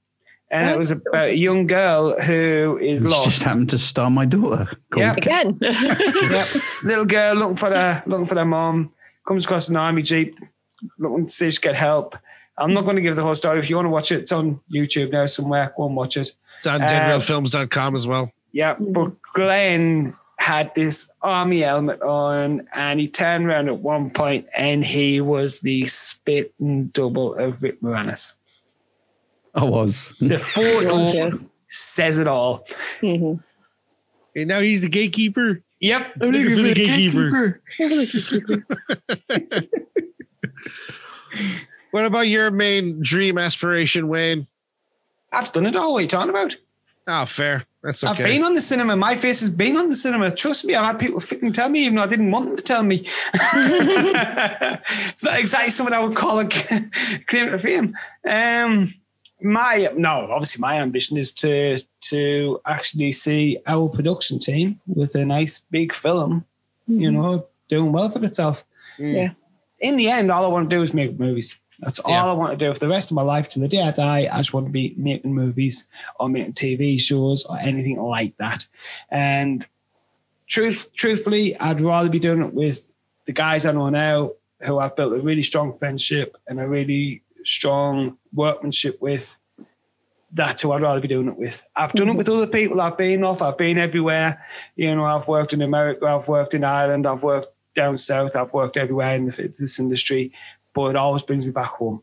[0.50, 3.24] And Oh, it was about a young girl who is Which lost.
[3.28, 4.66] just happened to star my daughter.
[4.96, 5.14] Yeah.
[5.16, 5.58] Again.
[5.60, 6.48] yep.
[6.84, 8.92] Little girl looking for their looking for their mom,
[9.26, 10.36] comes across an army jeep,
[10.98, 12.16] looking to see if she can get help.
[12.58, 13.58] I'm not going to give the whole story.
[13.58, 15.72] If you want to watch it, it's on YouTube now somewhere.
[15.76, 16.32] Go and watch it.
[16.58, 18.32] It's on Um, deadrealfilms.com as well.
[18.52, 24.46] Yeah, but Glenn had this army helmet on, and he turned around at one point,
[24.56, 28.34] and he was the spitting double of Rick Moranis.
[29.54, 30.14] I was.
[30.20, 31.30] The Yes, photo
[31.68, 32.64] says it all.
[33.00, 33.42] Mhm.
[34.36, 35.62] And now he's the gatekeeper.
[35.80, 36.12] Yep.
[36.20, 37.60] I'm looking for the gatekeeper.
[41.90, 44.46] What about your main dream aspiration, Wayne?
[45.32, 45.92] I've done it all.
[45.92, 46.56] What are you talking about?
[47.06, 47.64] Oh, fair.
[47.82, 48.12] That's okay.
[48.12, 48.96] I've been on the cinema.
[48.96, 50.30] My face has been on the cinema.
[50.30, 52.62] Trust me, I've had people freaking tell me, even though I didn't want them to
[52.62, 52.96] tell me.
[53.34, 57.96] it's not exactly something I would call a claim to fame.
[58.28, 58.92] Um,
[59.40, 65.24] my no, obviously, my ambition is to to actually see our production team with a
[65.24, 66.44] nice big film,
[66.88, 68.64] you know, doing well for itself.
[68.98, 69.30] Yeah.
[69.80, 71.60] In the end, all I want to do is make movies.
[71.80, 72.24] That's all Yeah.
[72.24, 73.48] I want to do for the rest of my life.
[73.50, 76.98] To the day I die, I just want to be making movies or making TV
[76.98, 78.66] shows or anything like that.
[79.10, 79.64] And
[80.46, 82.92] truth, truthfully, I'd rather be doing it with
[83.26, 87.22] the guys I know now who I've built a really strong friendship and a really
[87.44, 89.38] strong workmanship with.
[90.32, 91.64] That's who I'd rather be doing it with.
[91.76, 92.80] I've done it with other people.
[92.80, 93.40] I've been off.
[93.40, 94.44] I've been everywhere.
[94.76, 96.06] You know, I've worked in America.
[96.06, 97.06] I've worked in Ireland.
[97.06, 98.36] I've worked down south.
[98.36, 100.32] I've worked everywhere in the, this industry,
[100.78, 102.00] but it always brings me back home.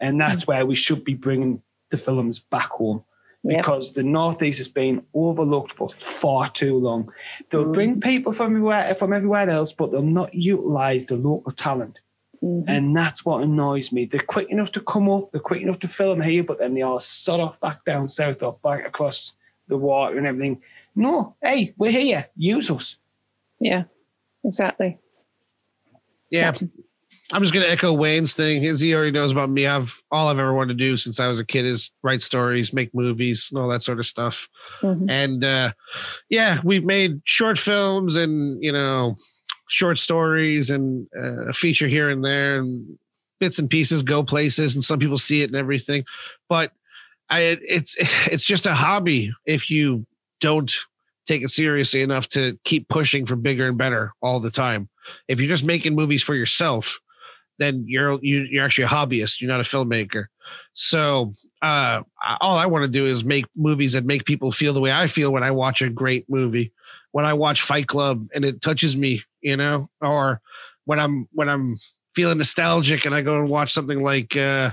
[0.00, 3.02] And that's where we should be bringing the films back home
[3.42, 3.56] Yep.
[3.56, 7.10] because the Northeast has been overlooked for far too long.
[7.48, 7.72] They'll Mm.
[7.72, 12.02] bring people from everywhere, from everywhere else, but they'll not utilize the local talent.
[12.42, 12.64] Mhm.
[12.68, 14.04] And that's what annoys me.
[14.04, 16.82] They're quick enough to come up, they're quick enough to film here, but then they
[16.82, 19.36] all sod off back down south or back across
[19.68, 20.60] the water and everything.
[20.94, 22.28] No, hey, we're here.
[22.36, 22.98] Use us.
[23.58, 23.84] Yeah.
[24.44, 24.98] Exactly.
[26.30, 26.52] yeah.
[27.30, 28.64] I'm just gonna echo Wayne's thing.
[28.64, 31.28] As he already knows about me, I've all I've ever wanted to do since I
[31.28, 34.48] was a kid is write stories, make movies, and all that sort of stuff.
[34.80, 35.10] Mhm.
[35.10, 35.72] And uh,
[36.30, 39.16] yeah, we've made short films and you know
[39.68, 42.98] short stories and uh, a feature here and there and
[43.38, 46.04] bits and pieces go places and some people see it and everything.
[46.48, 46.72] But
[47.28, 47.94] I it's
[48.26, 50.06] it's just a hobby if you
[50.40, 50.72] don't
[51.26, 54.88] take it seriously enough to keep pushing for bigger and better all the time.
[55.28, 57.00] If you're just making movies for yourself,
[57.58, 59.40] then you're you, you're actually a hobbyist.
[59.40, 60.26] You're not a filmmaker.
[60.74, 62.02] So uh,
[62.40, 65.06] all I want to do is make movies that make people feel the way I
[65.08, 66.72] feel when I watch a great movie.
[67.12, 70.40] When I watch Fight Club and it touches me, you know, or
[70.84, 71.78] when I'm when I'm
[72.14, 74.70] feeling nostalgic and I go and watch something like uh,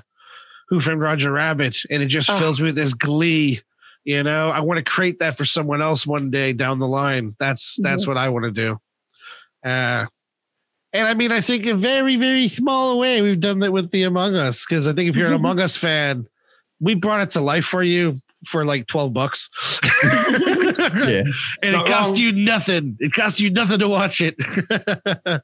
[0.70, 2.38] Who Framed Roger Rabbit, and it just Oh.
[2.38, 3.62] fills me with this glee.
[4.04, 7.36] You know, I want to create that for someone else one day down the line.
[7.40, 8.80] That's that's what I want to do.
[9.68, 10.06] Uh,
[10.96, 14.04] and I mean, I think a very very small way we've done that with the
[14.04, 16.28] Among Us because I think if you're an Among Us fan,
[16.80, 19.50] we brought it to life for you for like twelve bucks.
[20.96, 21.24] Yeah.
[21.64, 22.18] and Not it cost wrong.
[22.18, 22.98] you nothing.
[23.00, 24.36] It cost you nothing to watch it.
[25.26, 25.44] but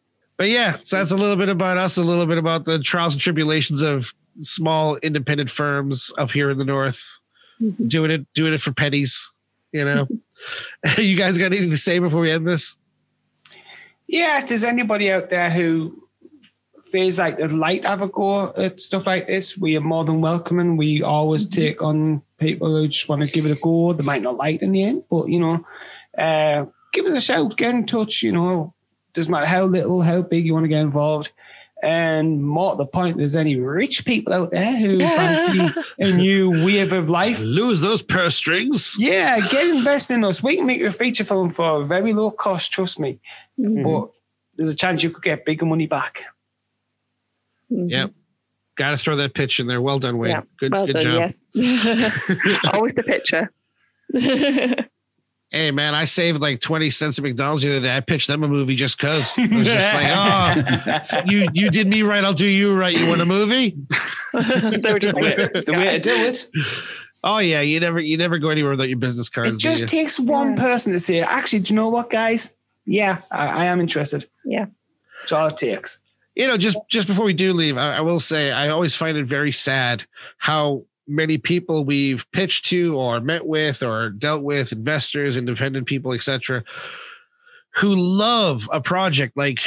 [0.50, 3.22] yeah, so that's a little bit about us, a little bit about the trials and
[3.22, 7.20] tribulations of small independent firms up here in the north,
[7.62, 7.88] Mhm.
[7.90, 9.32] doing it, doing it for pennies.
[9.72, 10.08] You know,
[10.98, 12.78] you guys got anything to say before we end this?
[14.12, 16.04] Yeah, if there's anybody out there who
[16.92, 20.04] feels like they'd like to have a go at stuff like this, we are more
[20.04, 20.76] than welcoming.
[20.76, 23.94] We always take on people who just want to give it a go.
[23.94, 25.66] They might not like it in the end, but you know,
[26.18, 28.22] uh, give us a shout, get in touch.
[28.22, 28.74] You know,
[29.14, 31.32] doesn't matter how little, how big you want to get involved.
[31.84, 35.60] And more to the point, there's any rich people out there who fancy
[36.00, 37.42] a new wave of life.
[37.42, 38.96] Lose those purse strings.
[39.00, 40.44] Yeah, get invested in us.
[40.44, 43.20] We can make you a feature film for a very low cost, trust me.
[43.60, 43.84] Mhm.
[43.84, 44.12] But
[44.58, 46.26] there's a chance you could get bigger money back.
[47.72, 47.90] Mhm.
[47.90, 48.12] Yep.
[48.76, 49.82] Got to throw that pitch in there.
[49.82, 50.32] Well done, Wayne.
[50.32, 51.04] Yeah, Good, well good done.
[51.04, 51.32] job.
[51.56, 52.60] Yes.
[52.74, 53.52] Always the picture.
[55.52, 57.96] Hey man, I saved like 20 cents at McDonald's the other day.
[57.96, 59.34] I pitched them a movie just cause.
[59.38, 62.98] I was just like, oh, you you did me right, I'll do you right.
[62.98, 63.78] You want a movie?
[64.34, 66.48] they were just like, It's the way to do it.
[67.24, 69.52] Oh yeah, you never you never go anywhere without your business cards.
[69.52, 70.56] It just takes one Yeah.
[70.64, 72.56] person to say, actually, do you know what, guys?
[72.86, 74.28] Yeah, I, I am interested.
[74.46, 74.68] Yeah.
[75.22, 76.00] That's all it takes.
[76.34, 79.18] you know, just just before we do leave, I, I will say I always find
[79.18, 80.06] it very sad
[80.38, 86.14] how many people we've pitched to or met with or dealt with, investors, independent people,
[86.14, 86.64] etc.,
[87.76, 89.36] who love a project.
[89.38, 89.60] Like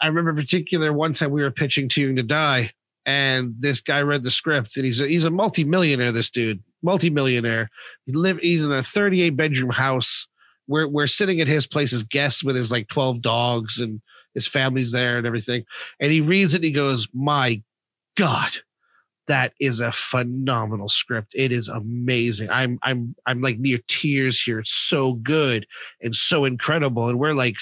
[0.00, 2.72] I remember in particular one time we were pitching Young to Die,
[3.04, 6.12] and this guy read the script, and he's a, he's a multimillionaire.
[6.12, 7.70] This dude, multimillionaire.
[8.06, 10.28] He live he's in a 38 bedroom house.
[10.66, 14.00] We're we're sitting at his place as guests with his like 12 dogs and
[14.34, 15.64] his family's there and everything.
[16.00, 17.62] And he reads it and he goes, My
[18.16, 18.50] God,
[19.28, 21.32] that is a phenomenal script.
[21.34, 22.50] It is amazing.
[22.50, 24.58] I'm I'm I'm like near tears here.
[24.58, 25.66] It's so good
[26.00, 27.08] and so incredible.
[27.08, 27.56] And we're like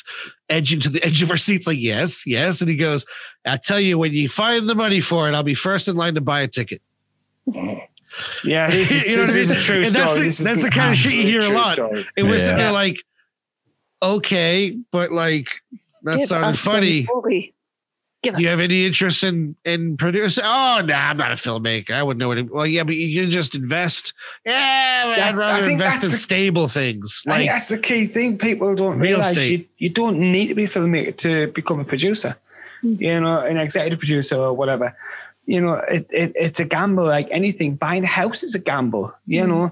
[0.49, 2.61] edging to the edge of our seats, like, yes, yes.
[2.63, 3.05] And he goes,
[3.45, 6.15] I tell you, when you find the money for it, I'll be first in line
[6.15, 6.81] to buy a ticket.
[8.43, 9.63] Yeah, this is, You know this what I is a mean?
[9.63, 10.05] true And story.
[10.05, 11.75] that's the- This is that's the kind of shit you hear a lot.
[11.77, 12.05] story.
[12.17, 12.97] And we're sitting there like,
[14.03, 15.49] okay, but like
[16.03, 17.07] that give sounded us funny.
[18.23, 18.31] Movie.
[18.31, 20.45] Give us Do you have any interest in in producing?
[20.47, 21.93] Oh no, I'm not a filmmaker.
[21.93, 22.39] I wouldn't know what.
[22.39, 24.13] It, well, yeah, but you can just invest.
[24.45, 27.23] Yeah, Yeah, I'd rather invest in the- stable things.
[27.27, 28.39] Like that's the key thing.
[28.39, 31.85] People don't Real realize you, you don't need to be a filmmaker to become a
[31.85, 32.37] producer,
[32.85, 33.01] Mhm.
[33.01, 34.95] you know, an executive producer or whatever.
[35.47, 37.75] You know, it, it, it's a gamble like anything.
[37.75, 39.71] Buying a house is a gamble, you know,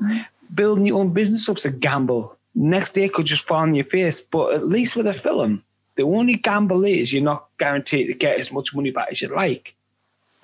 [0.53, 2.36] building your own business up's a gamble.
[2.55, 4.20] Next day could just fall on your face.
[4.20, 5.62] But at least with a film,
[5.99, 9.32] the only gamble is you're not guaranteed to get as much money back as you'd
[9.32, 9.74] like.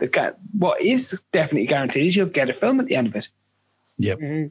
[0.01, 3.15] The, ga- what is definitely guaranteed is you'll get a film at the end of
[3.15, 3.29] it.
[3.99, 4.51] Mhm.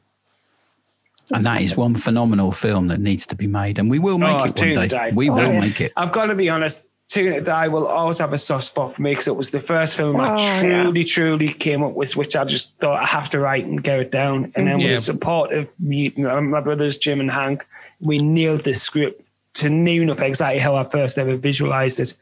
[1.30, 3.78] And that is one phenomenal film that needs to be made.
[3.78, 4.88] And we will make Oh, it one to day.
[4.88, 5.12] Die.
[5.14, 5.60] We Oh, will yeah.
[5.60, 5.92] make it.
[5.96, 6.88] I've got to be honest.
[7.06, 9.60] Two to Die will always have a soft spot for me because it was the
[9.60, 10.60] first film I Oh, yeah.
[10.82, 13.98] truly, truly came up with, which I just thought I have to write and get
[14.00, 14.52] it down.
[14.56, 14.88] And then Yeah.
[14.88, 17.66] with the support of me, my brothers Jim and Hank,
[18.00, 22.14] we nailed the script to near enough exactly how I first ever visualized it.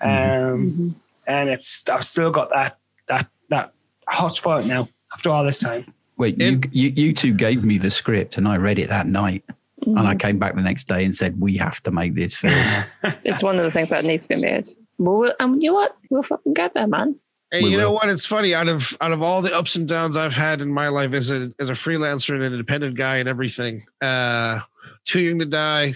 [0.00, 0.94] Um, Mhm.
[1.28, 3.72] And it's I've still got that that that
[4.08, 5.92] hot for it now after all this time.
[6.18, 9.42] Wait, you, you you two gave me the script and I read it that night.
[9.84, 10.20] And I Mhm.
[10.20, 12.54] came back the next day and said, We have to make this film.
[13.24, 14.66] It's one of the things that needs to be made.
[14.98, 15.96] Well, we'll- and you know what?
[16.10, 17.16] We'll fucking get there, man.
[17.52, 18.08] And We you know what?
[18.08, 18.54] It's funny.
[18.54, 21.30] Out of out of all the ups and downs I've had in my life as
[21.30, 24.60] a as a freelancer and an independent guy and everything, uh,
[25.04, 25.94] Too Young to Die,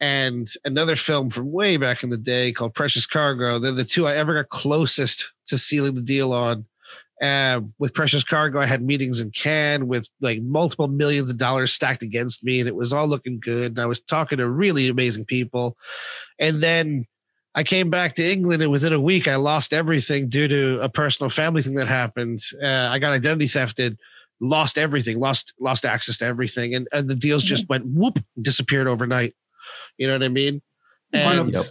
[0.00, 3.58] and another film from way back in the day called Precious Cargo.
[3.58, 6.66] They're the two I ever got closest to sealing the deal on.
[7.22, 11.72] Um, with Precious Cargo, I had meetings in Cannes with like multiple millions of dollars
[11.72, 13.72] stacked against me, and it was all looking good.
[13.72, 15.76] And I was talking to really amazing people.
[16.38, 17.06] And then
[17.54, 20.88] I came back to England, and within a week, I lost everything due to a
[20.88, 22.40] personal family thing that happened.
[22.60, 23.96] Uh, I got identity thefted,
[24.40, 28.88] lost everything, lost lost access to everything, and and the deals just went whoop, disappeared
[28.88, 29.34] overnight.
[29.98, 30.62] You know what I mean?
[31.14, 31.64] On a- And Yep.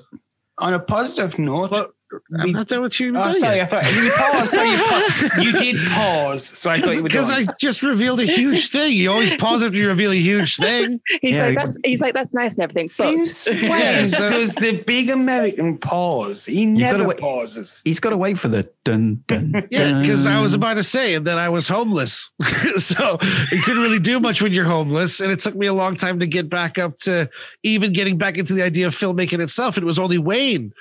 [0.60, 1.92] On a positive note, But-
[2.38, 3.14] I'm We- um, not done with you.
[3.16, 4.54] Oh, sorry, I thought you paused.
[4.54, 6.46] So you, pa- you did pause.
[6.46, 7.32] So I thought you were Because.
[7.32, 8.94] I just revealed a huge thing.
[8.94, 11.00] You always pause after you reveal a huge thing.
[11.22, 12.84] He's Yeah, like that's he's like that's nice and everything.
[12.86, 16.46] But Since when Yeah, so- does the big American pause?
[16.46, 17.82] He never wait- pauses.
[17.86, 19.68] He's got to wait for the dun dun.
[19.72, 22.30] Yeah, because I was about to say that I was homeless.
[22.78, 23.18] so
[23.52, 25.20] you couldn't really do much when you're homeless.
[25.22, 27.30] And it took me a long time to get back up to
[27.64, 29.78] even getting back into the idea of filmmaking itself.
[29.78, 30.74] It was only Wayne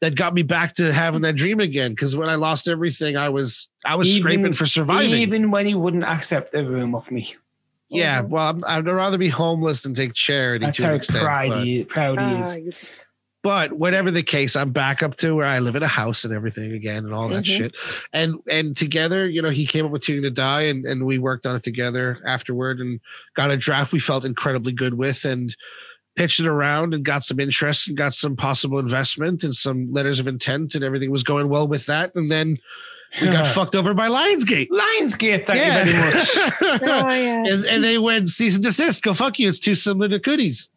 [0.00, 1.92] that got me back to having that dream again.
[1.92, 5.10] Because when I lost everything, I was I was Even- scraping for surviving.
[5.12, 7.34] Even when he wouldn't accept a room off me.
[7.88, 11.24] yeah, well, I'm, I'd rather be homeless than take charity That's to an how extent.
[11.24, 12.56] proud but- he, proud he Ah, is.
[12.56, 12.72] you
[13.42, 16.34] but whatever the case i'm back up to where i live in a house and
[16.34, 17.56] everything again and all that Mhm.
[17.56, 17.74] shit
[18.12, 21.06] and and together you know he came up with too Young to die and and
[21.06, 23.00] we worked on it together afterward and
[23.34, 25.56] got a draft we felt incredibly good with and
[26.20, 30.20] pitched it around and got some interest and got some possible investment and some letters
[30.20, 32.58] of intent and everything was going well with that and then
[33.20, 36.36] we got fucked over by lionsgate Lionsgate, thank you very much.
[36.82, 37.44] oh yeah.
[37.52, 40.68] and, and they went cease and desist go fuck you it's too similar to cooties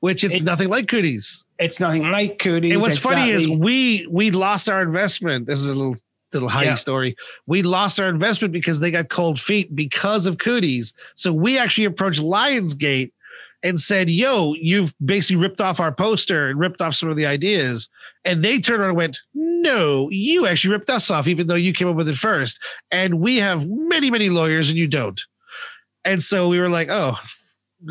[0.00, 2.72] which it's It- nothing like cooties It's nothing like Cooties.
[2.72, 5.46] and what's funny is we we lost our investment.
[5.46, 5.96] This is a little
[6.32, 6.74] little hiding Yeah.
[6.76, 7.14] story.
[7.46, 10.92] We lost our investment because they got cold feet because of cooties.
[11.14, 13.12] So we actually approached Lionsgate
[13.62, 17.26] and said, "Yo, you've basically ripped off our poster and ripped off some of the
[17.26, 17.88] ideas."
[18.24, 21.72] And they turned around and went, "No, you actually ripped us off, even though you
[21.72, 22.58] came up with it first.
[22.90, 25.20] And we have many, many lawyers, and you don't."
[26.04, 27.18] And so we were like, "Oh,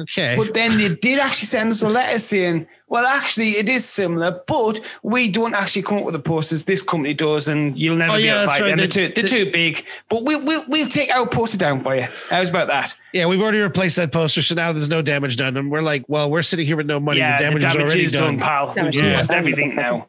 [0.02, 3.88] okay." But then they did actually send us a letter saying, well, actually, it is
[3.88, 6.64] similar, but we don't actually come up with the posters.
[6.64, 8.70] This company does, and you'll never Oh, be yeah, able to that's fight right.
[8.70, 8.78] them.
[8.80, 9.86] They- They're, too, they're too big.
[10.10, 12.06] But we'll, we'll, we'll take our poster down for you.
[12.30, 12.96] How's about that?
[13.14, 15.56] Yeah, we've already replaced that poster, so now there's no damage done.
[15.58, 17.20] And we're like, well, we're sitting here with no money.
[17.20, 18.22] yeah, the damage, the damage is already is done.
[18.38, 18.74] done, pal.
[18.74, 19.38] Damage We've is lost done.
[19.40, 20.08] everything now.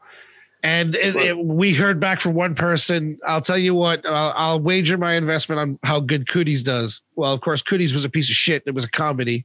[0.65, 3.19] And it, it- we heard back from one person.
[3.27, 7.03] I'll tell you what, I'll, I'll wager my investment on how good Cooties does.
[7.17, 8.63] Well, of course, Cooties was a piece of shit.
[8.67, 9.45] It was a comedy,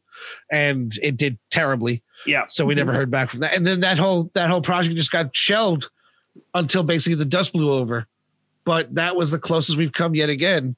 [0.52, 2.04] and it did terribly.
[2.26, 2.46] Yeah.
[2.48, 3.54] So we never heard back from that.
[3.54, 5.88] And then that whole that whole project just got shelved
[6.54, 8.06] until basically the dust blew over.
[8.66, 10.76] But that was the closest we've come yet again.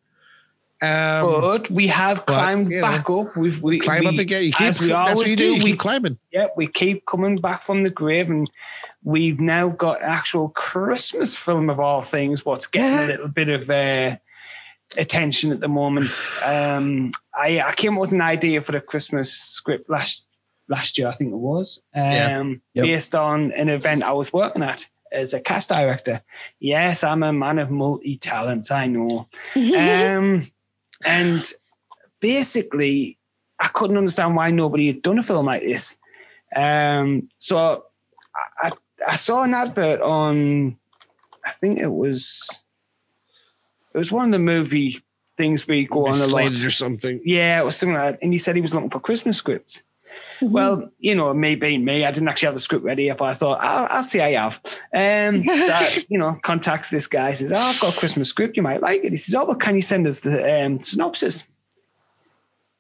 [0.82, 3.36] Um, But we have but, climbed know, back up.
[3.36, 4.44] We've we, climb we, up again.
[4.44, 5.36] You keep, as we always do.
[5.36, 5.54] do.
[5.56, 6.18] We keep climbing.
[6.32, 8.50] yeah, we keep coming back from the grave, and
[9.04, 12.46] we've now got actual Christmas film of all things.
[12.46, 14.16] What's getting a little bit of uh,
[14.98, 16.26] attention at the moment.
[16.44, 20.26] Um, I, I came up with an idea for the Christmas script last
[20.70, 22.44] last year, I think it was, um, Yeah.
[22.76, 22.86] Yep.
[22.86, 26.22] based on an event I was working at as a cast director.
[26.60, 28.72] Yes, I'm a man of multi talents.
[28.72, 29.28] I know.
[29.56, 30.48] Um,
[31.06, 31.46] and
[32.20, 33.18] basically,
[33.60, 35.98] I couldn't understand why nobody had done a film like this.
[36.56, 37.86] Um, so
[38.62, 38.72] I,
[39.08, 40.78] I, saw an advert on,
[41.46, 42.64] I think it was,
[43.94, 45.04] it was one of the movie
[45.38, 46.52] things we go on a lot.
[46.66, 47.22] Or something.
[47.24, 48.24] Yeah, it was something like that.
[48.24, 49.84] And he said he was looking for Christmas scripts.
[50.42, 50.52] Mm-hmm.
[50.54, 53.26] Well, you know, me being me, I didn't actually have the script ready yet, but
[53.26, 54.62] I thought, I'll, I'll see I have.
[54.94, 58.56] Um, so, I, you know, contacts this guy, says, oh, I've got a Christmas script,
[58.56, 59.12] you might like it.
[59.12, 61.48] He says, oh, well, can you send us the um, synopsis?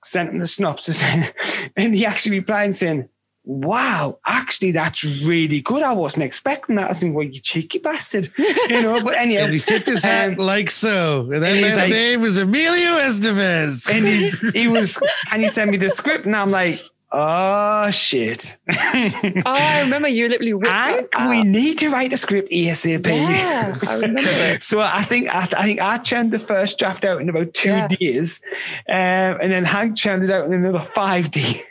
[0.04, 1.04] Sent him the synopsis.
[1.76, 3.10] and he actually replied saying,
[3.44, 5.82] wow, actually, that's really good.
[5.82, 6.92] I wasn't expecting that.
[6.92, 8.30] I think, well, you cheeky bastard.
[8.38, 9.46] You know, but anyhow.
[9.46, 11.22] And he tipped his hat um, like so.
[11.32, 13.90] And that and man's like- name was Emilio Estevez.
[13.90, 16.82] and he's he was can you send me the script and i'm like
[17.12, 23.08] oh shit oh, I remember you literally Hank, we need to write the script asap
[23.08, 24.62] Yeah, I remember it.
[24.70, 27.70] so I think I, I think I churned the first draft out in about two
[27.70, 27.88] Yeah.
[27.88, 28.42] days,
[28.88, 28.96] um,
[29.42, 31.64] and then Hank churned it out in another five days.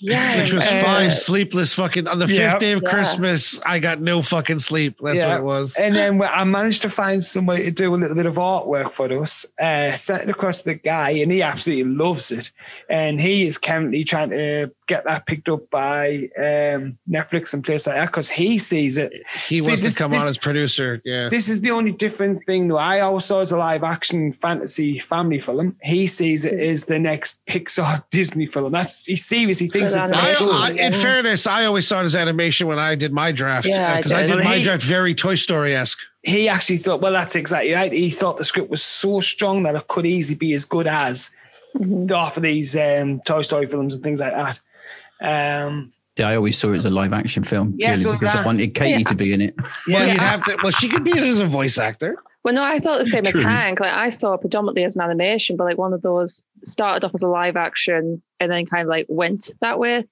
[0.00, 2.90] Yeah, Which was Uh, sleepless fucking on the fifth day of Yeah.
[2.90, 3.60] Christmas.
[3.64, 4.96] I got no fucking sleep.
[5.02, 5.28] That's Yeah.
[5.28, 5.76] what it was.
[5.76, 8.90] And then I managed to find some way to do a little bit of artwork
[8.90, 9.46] for us.
[9.60, 12.50] Uh, sent it across to the guy, and he absolutely loves it.
[12.90, 17.86] And he is currently trying to get that picked up by um, Netflix and places
[17.86, 19.12] like that because he sees it.
[19.48, 21.00] He See, wants this- to come this- on as producer.
[21.04, 21.28] Yeah.
[21.28, 22.78] This is the only different thing, though.
[22.78, 25.76] I always saw as a live action fantasy family film.
[25.82, 28.72] He sees it as the next Pixar Disney film.
[28.72, 30.78] That's he seriously thinks it's Good I, that animation.
[30.80, 33.66] I, in fairness, I always saw it as animation when I did my draft.
[33.66, 34.26] Yeah, I Because I, did.
[34.28, 35.98] did Well, my he- draft very Toy Story esque.
[36.22, 37.92] he actually thought, well, that's exactly right.
[37.92, 41.30] He thought the script was so strong that it could easily be as good as
[41.76, 42.08] Mhm.
[42.10, 44.60] half of these um, Toy Story films and things like that.
[45.20, 47.74] Um, Yeah, I always saw it as a live action film.
[47.76, 49.08] Yeah, purely so because that- I wanted Katie Yeah.
[49.08, 49.54] to be in it.
[49.58, 49.64] yeah,
[49.98, 50.12] Well, Yeah.
[50.12, 50.56] you'd have to.
[50.62, 52.16] Well, she could be in it as a voice actor.
[52.44, 53.80] Well, no, I thought the same as Hank.
[53.80, 57.12] Like I saw it predominantly as an animation, but like one of those started off
[57.14, 60.04] as a live action and then kind of like went that way.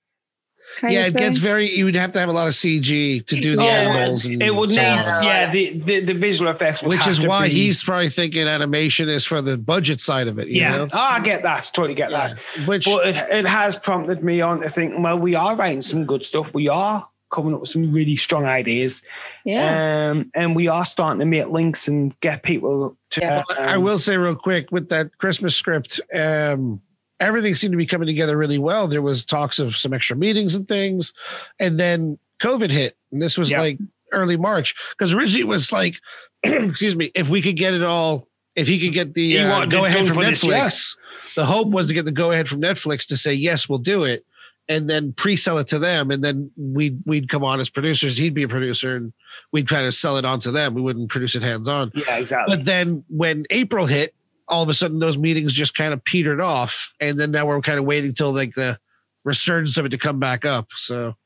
[0.81, 1.71] Kind yeah, it gets very.
[1.71, 4.25] You would have to have a lot of CG to do the Yeah, animals.
[4.25, 5.25] and it would so need, on.
[5.25, 8.09] yeah, the, the, the visual effects would which have is to why be- he's probably
[8.09, 10.49] thinking animation is for the budget side of it.
[10.49, 10.77] You yeah.
[10.79, 10.89] know?
[10.93, 11.71] Oh, I get that.
[11.73, 12.33] Totally get that.
[12.67, 16.05] which But it, it has prompted me on to think, well, we are writing some
[16.07, 16.55] good stuff.
[16.55, 19.03] We are coming up with some really strong ideas.
[19.45, 20.11] Yeah.
[20.11, 23.21] Um, and we are starting to make links and get people to.
[23.21, 23.39] Yeah.
[23.39, 26.81] um, I will say real quick with that Christmas script, um,
[27.23, 28.89] everything seemed to be coming together really well.
[28.89, 31.13] There was talks of some extra meetings and things,
[31.59, 33.61] and then COVID hit, and this was Yeah.
[33.61, 33.79] like
[34.13, 35.97] early March because originally it was like,
[36.43, 39.85] excuse me, if we could get it all, if he could get the uh, go
[39.87, 40.55] ahead from for this year.
[40.55, 40.97] Netflix,
[41.37, 44.05] the hope was to get the go ahead from Netflix to say yes, we'll do
[44.05, 44.25] it.
[44.69, 48.17] And then pre-sell it to them, and then we'd we'd come on as producers.
[48.17, 49.13] He'd be a producer, and
[49.51, 50.75] we'd kind of sell it on to them.
[50.75, 51.91] We wouldn't produce it hands on.
[51.95, 52.57] Yeah, exactly.
[52.57, 54.15] But then when April hit,
[54.49, 57.61] all of a sudden those meetings just kind of petered off, and then now we're
[57.61, 58.79] kind of waiting till like the
[59.25, 60.69] resurgence of it to come back up.
[60.77, 61.17] So,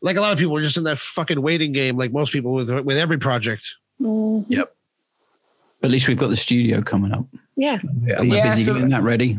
[0.00, 2.52] like a lot of people, we're just in that fucking waiting game, like most people
[2.52, 3.74] with with every project.
[4.00, 4.50] Mm,
[5.82, 7.26] At least we've got the studio coming up.
[7.56, 7.78] yeah.
[8.02, 9.38] Yeah, we're Yeah, busy so- getting that ready.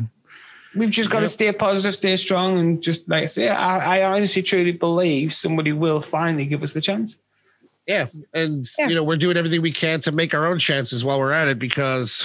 [0.75, 4.03] We've just got to stay positive, stay strong, and just like I say, I, I
[4.13, 7.17] honestly truly believe somebody will finally give us the chance.
[7.87, 8.89] Yeah, and Yeah.
[8.89, 11.47] you know we're doing everything we can to make our own chances while we're at
[11.47, 12.23] it because.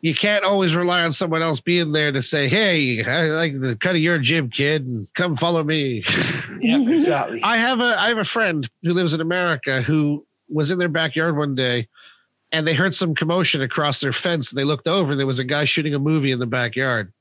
[0.00, 3.74] You can't always rely on someone else being there to say, "Hey, I like the
[3.76, 6.04] cut of your jib, kid, and come follow me."
[6.60, 7.40] Yeah, exactly.
[7.44, 10.88] I have a I have a friend who lives in America who was in their
[10.88, 11.86] backyard one day
[12.50, 15.38] and they heard some commotion across their fence and they looked over and there was
[15.38, 17.12] a guy shooting a movie in the backyard.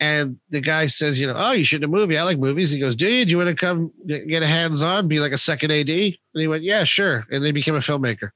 [0.00, 2.18] And the guy says, you know, oh, you shooting a movie.
[2.18, 2.70] I like movies.
[2.70, 3.24] He goes, do you?
[3.24, 5.88] Do you want to come get a hands on, be like a second AD?
[5.88, 7.24] And he went, yeah, sure.
[7.30, 8.30] And they became a filmmaker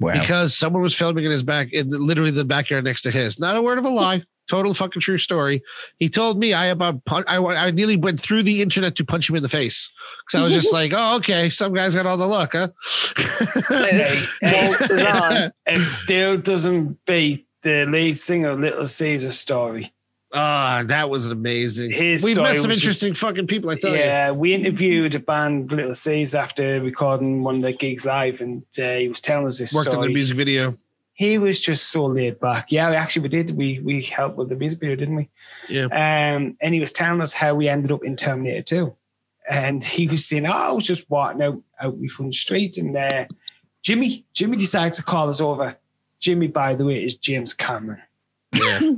[0.00, 0.20] Wow.
[0.20, 3.38] because someone was filming in his back, in the, literally the backyard next to his.
[3.38, 4.22] Not a word of a lie.
[4.46, 5.62] Total fucking true story.
[5.98, 9.36] He told me I about I, I nearly went through the internet to punch him
[9.36, 9.90] in the face
[10.26, 12.68] because I was just like, oh, okay, some guys got all the luck, huh?
[13.68, 19.94] Hey, hey, Walters it still doesn't beat the lead singer Little Caesar story.
[20.36, 21.90] Ah, that was amazing.
[21.92, 23.70] His We've story met some was just- interesting fucking people.
[23.70, 23.98] I tell you.
[23.98, 28.64] Yeah, we interviewed a band Little Caesar after recording one of their gigs live, and
[28.78, 30.08] uh, he was telling us this Worked on story.
[30.08, 30.76] the music video.
[31.12, 32.72] He was just so laid back.
[32.72, 33.52] Yeah, we actually we did.
[33.56, 35.28] We we helped with the music video, didn't we?
[35.68, 35.84] Yeah.
[35.84, 38.96] Um, and he was telling us how we ended up in Terminator 2.
[39.48, 42.96] And he was saying, oh, I was just walking out out my front street, and
[42.96, 43.26] uh,
[43.82, 45.76] Jimmy Jimmy decided to call us over.
[46.18, 48.02] Jimmy, by the way, is James Cameron.
[48.52, 48.80] Yeah.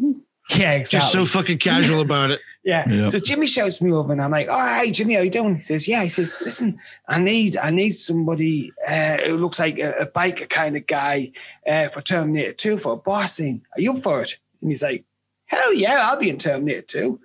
[0.51, 1.01] Yeah, exactly.
[1.01, 2.41] Just so fucking casual about it.
[2.67, 2.85] Yeah.
[2.89, 3.07] Yeah.
[3.07, 5.55] So Jimmy shouts me over and I'm like, all right, Jimmy, how you doing?
[5.55, 6.03] He says, yeah.
[6.03, 10.49] He says, listen, I need, I need somebody uh, who looks like a, a biker
[10.49, 11.31] kind of guy
[11.65, 13.63] uh, for Terminator 2 for a boss scene.
[13.77, 14.37] Are you up for it?
[14.61, 15.05] And he's like,
[15.45, 17.21] hell yeah, I'll be in Terminator 2.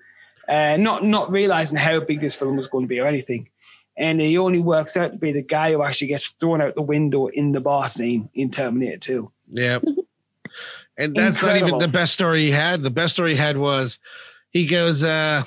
[0.48, 3.50] Uh, not, not realizing how big this film was going to be or anything.
[3.98, 6.84] And he only works out to be the guy who actually gets thrown out the
[6.84, 9.32] window in the bar scene in Terminator 2.
[9.54, 9.80] Yeah.
[11.02, 12.84] And that's not even the best story he had.
[12.84, 14.00] The best story he had was
[14.52, 15.44] he goes, uh,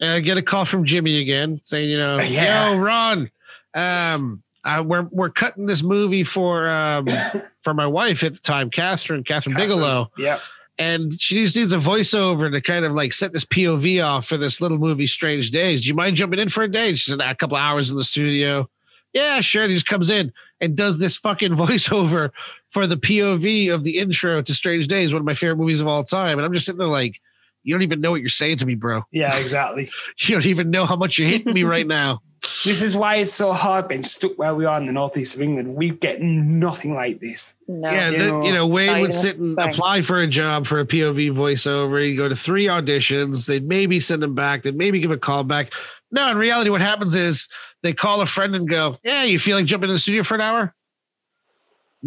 [0.00, 2.72] I get a call from Jimmy again saying, you know, Yeah.
[2.72, 3.30] yo, Ron,
[3.74, 7.06] um, uh, we're we're cutting this movie for um
[7.62, 10.10] for my wife at the time, Catherine, Kathryn Bigelow.
[10.18, 10.40] Yeah.
[10.78, 14.36] and she just needs a voiceover to kind of like set this POV off for
[14.36, 15.82] this little movie, Strange Days.
[15.82, 16.94] Do you mind jumping in for a day?
[16.96, 18.68] She said a couple hours in the studio.
[19.14, 19.62] Yeah, sure.
[19.62, 22.30] And he just comes in and does this fucking voiceover
[22.76, 25.86] for the POV of the intro to Strange Days, one of my favorite movies of
[25.86, 26.38] all time.
[26.38, 27.22] And I'm just sitting there like,
[27.62, 29.04] you don't even know what you're saying to me, bro.
[29.10, 29.88] Yeah, exactly.
[30.18, 32.20] You don't even know how much you're hitting me right now.
[32.64, 35.42] This is why it's so hard being stuck where we are in the northeast of
[35.42, 35.74] England.
[35.74, 37.56] We get nothing like this.
[37.66, 37.90] No.
[37.90, 39.76] yeah, you the, know, you know, Wayne would sit and Thanks.
[39.76, 42.04] apply for a job for a POV voiceover.
[42.04, 43.46] He'd go to three auditions.
[43.46, 44.62] They'd maybe send him back.
[44.62, 45.72] They'd maybe give a call back.
[46.10, 47.48] No, in reality, what happens is
[47.82, 50.34] they call a friend and go, "Yeah, you feel like jumping in the studio for
[50.34, 50.74] an hour?"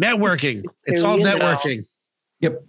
[0.00, 0.64] Networking.
[0.84, 1.84] It's all networking.
[2.40, 2.64] Yep.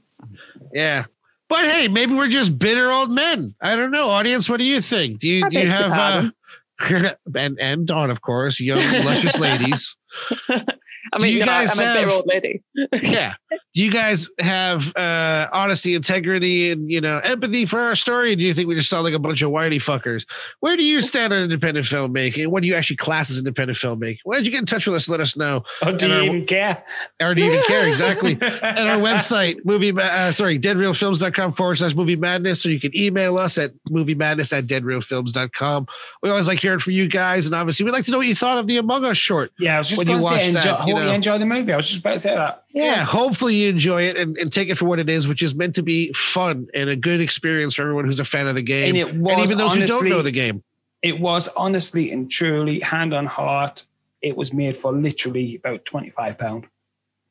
[0.73, 1.05] Yeah.
[1.47, 3.55] But hey, maybe we're just bitter old men.
[3.61, 4.09] I don't know.
[4.09, 5.19] Audience, what do you think?
[5.19, 9.97] Do you I do you have uh and and Dawn, of course, young luscious ladies.
[11.13, 12.63] I Do mean, you no, guys I'm a bitter have- old lady.
[13.01, 13.33] yeah.
[13.73, 18.33] Do you guys have uh honesty, integrity, and you know empathy for our story?
[18.33, 20.25] Or do you think we just sound like a bunch of whiny fuckers?
[20.61, 22.47] Where do you stand on independent filmmaking?
[22.47, 24.19] What do you actually class as independent filmmaking?
[24.23, 25.09] Why don't you get in touch with us?
[25.09, 25.63] Let us know.
[25.85, 26.83] Or do And you our- even care?
[27.21, 27.87] Or do you even care?
[27.91, 28.37] Exactly.
[28.41, 32.63] and our website, movie, ma- uh, sorry, deadrealfilms.com forward slash movie madness.
[32.63, 35.87] So you can email us at movie madness at deadrealfilms.com.
[36.23, 37.45] We always like hearing from you guys.
[37.45, 39.51] And obviously, we'd like to know what you thought of the Among Us short.
[39.59, 41.09] Yeah, I was just When going you to say, watch enjoy, that, you hope you
[41.09, 41.15] know.
[41.15, 41.73] enjoy the movie.
[41.73, 42.63] I was just about to say that.
[42.69, 43.03] Yeah.
[43.03, 45.75] hopefully you enjoy it and, and take it for what it is, which is meant
[45.75, 48.89] to be fun and a good experience for everyone who's a fan of the game.
[48.89, 50.63] And it was even those who don't know the game.
[51.01, 53.85] It was honestly and truly, hand on heart,
[54.21, 56.67] it was made for literally about twenty-five pound.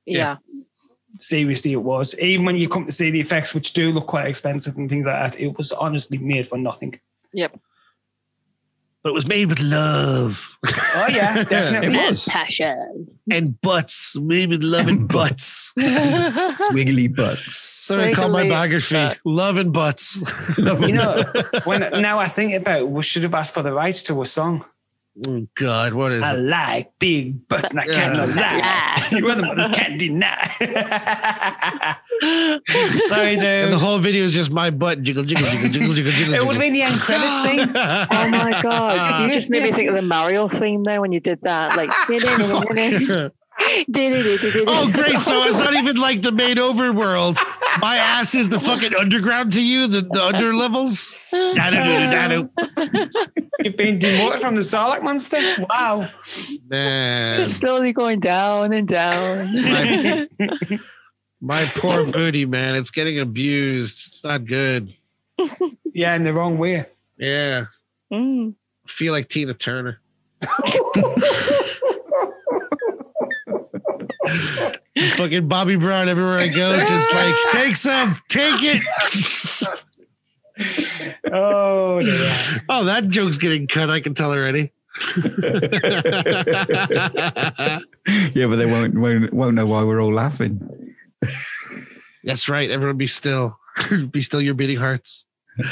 [0.07, 0.39] Yeah.
[1.21, 2.17] Seriously, it was.
[2.19, 5.07] Even when you come to see the effects, which do look quite expensive and things
[5.07, 6.99] like that, it was honestly made for nothing.
[7.33, 7.59] Yep.
[9.03, 11.97] But it was made with love Oh yeah, definitely.
[11.97, 12.27] It was.
[12.27, 13.07] Passion.
[13.31, 14.17] and butts.
[14.17, 15.73] Made with love and butts.
[15.77, 17.57] Wiggly butts.
[17.57, 19.19] So I call my biography butt.
[19.25, 20.19] Love and Butts.
[20.59, 21.25] You know,
[21.65, 24.27] when now I think about it, we should have asked for the rights to a
[24.27, 24.65] song.
[25.27, 26.39] Oh God, what is I it?
[26.41, 28.25] like big butts and I can't Yeah.
[28.27, 29.03] lie.
[29.19, 30.37] you other mothers can't deny.
[33.09, 36.35] Sorry, And the whole video is just my butt jiggle jiggle jiggle jiggle jiggle jiggle.
[36.35, 37.71] It would have been the end credit scene.
[37.77, 39.23] Oh my god!
[39.27, 41.77] You just made me think of the Mario theme there when you did that.
[41.77, 41.91] Like,
[44.69, 45.21] oh great!
[45.21, 47.37] So it's not even like the made over world.
[47.79, 51.15] My ass is the fucking underground to you, the, the under levels.
[51.33, 51.55] You've
[53.77, 55.39] been demoted from the Sarlacc monster.
[55.69, 56.09] Wow.
[56.69, 59.55] Man, Just slowly going down and down.
[59.55, 60.27] My-
[61.41, 62.75] my poor booty, man.
[62.75, 64.09] It's getting abused.
[64.09, 64.95] It's not good.
[65.95, 66.87] Yeah, in the wrong way.
[67.19, 67.67] Yeah,
[68.13, 68.55] Mm.
[68.85, 70.01] I feel like Tina Turner.
[75.17, 78.83] Fucking Bobby Brown everywhere I go, just like take some, take it.
[81.33, 82.63] Oh, dear.
[82.69, 83.89] Oh, that joke's getting cut.
[83.89, 84.73] I can tell already.
[88.35, 90.95] Yeah, but they won't, won't won't know why we're all laughing.
[92.25, 92.71] That's right.
[92.71, 93.59] Everyone be still.
[94.11, 95.25] be still your beating hearts.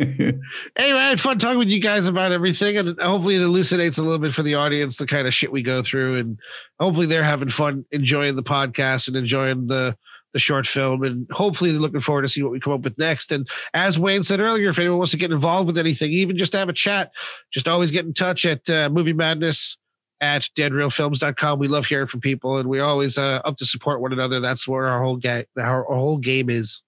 [0.00, 4.02] Anyway, I had fun talking with you guys about everything, and hopefully it elucidates a
[4.02, 6.38] little bit for the audience the kind of shit we go through, and
[6.78, 9.96] hopefully they're having fun enjoying the podcast and enjoying the
[10.32, 12.98] the short film, and hopefully they're looking forward to see what we come up with
[12.98, 13.32] next.
[13.32, 16.52] And as Wayne said earlier, if anyone wants to get involved with anything, even just
[16.52, 17.10] have a chat,
[17.52, 19.78] just always get in touch at uh, Movie Madness
[20.20, 21.58] at deadrealfilms.com.
[21.58, 24.40] We love hearing from people, and we're always uh, up to support one another.
[24.40, 26.82] That's where our whole ga- our, our whole game is.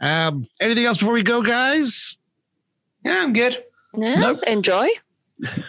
[0.00, 2.09] Um, anything else before we go, guys?
[3.04, 3.56] Yeah, I'm good.
[3.96, 4.40] Yeah, Nope.
[4.46, 4.88] enjoy.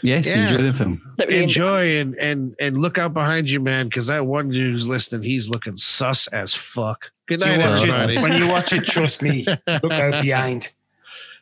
[0.03, 0.49] yes, Yeah.
[0.49, 1.01] enjoy the film.
[1.17, 4.87] That enjoy and and and look out behind you, man, because that one dude who's
[4.87, 7.11] listening, he's looking sus as fuck.
[7.27, 8.17] Good night, watch everybody.
[8.17, 10.71] it, when you watch it, trust me, look out behind.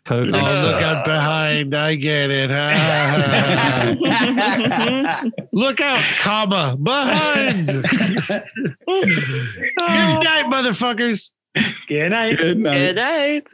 [0.05, 0.39] Totally.
[0.39, 1.75] Oh, look out uh, behind.
[1.75, 2.49] I get it.
[5.51, 7.67] Look out, comma, behind.
[7.67, 7.83] Good
[10.23, 11.33] night, motherfuckers.
[11.87, 12.37] Good night.
[12.37, 12.77] Good night.
[12.77, 13.47] Good night.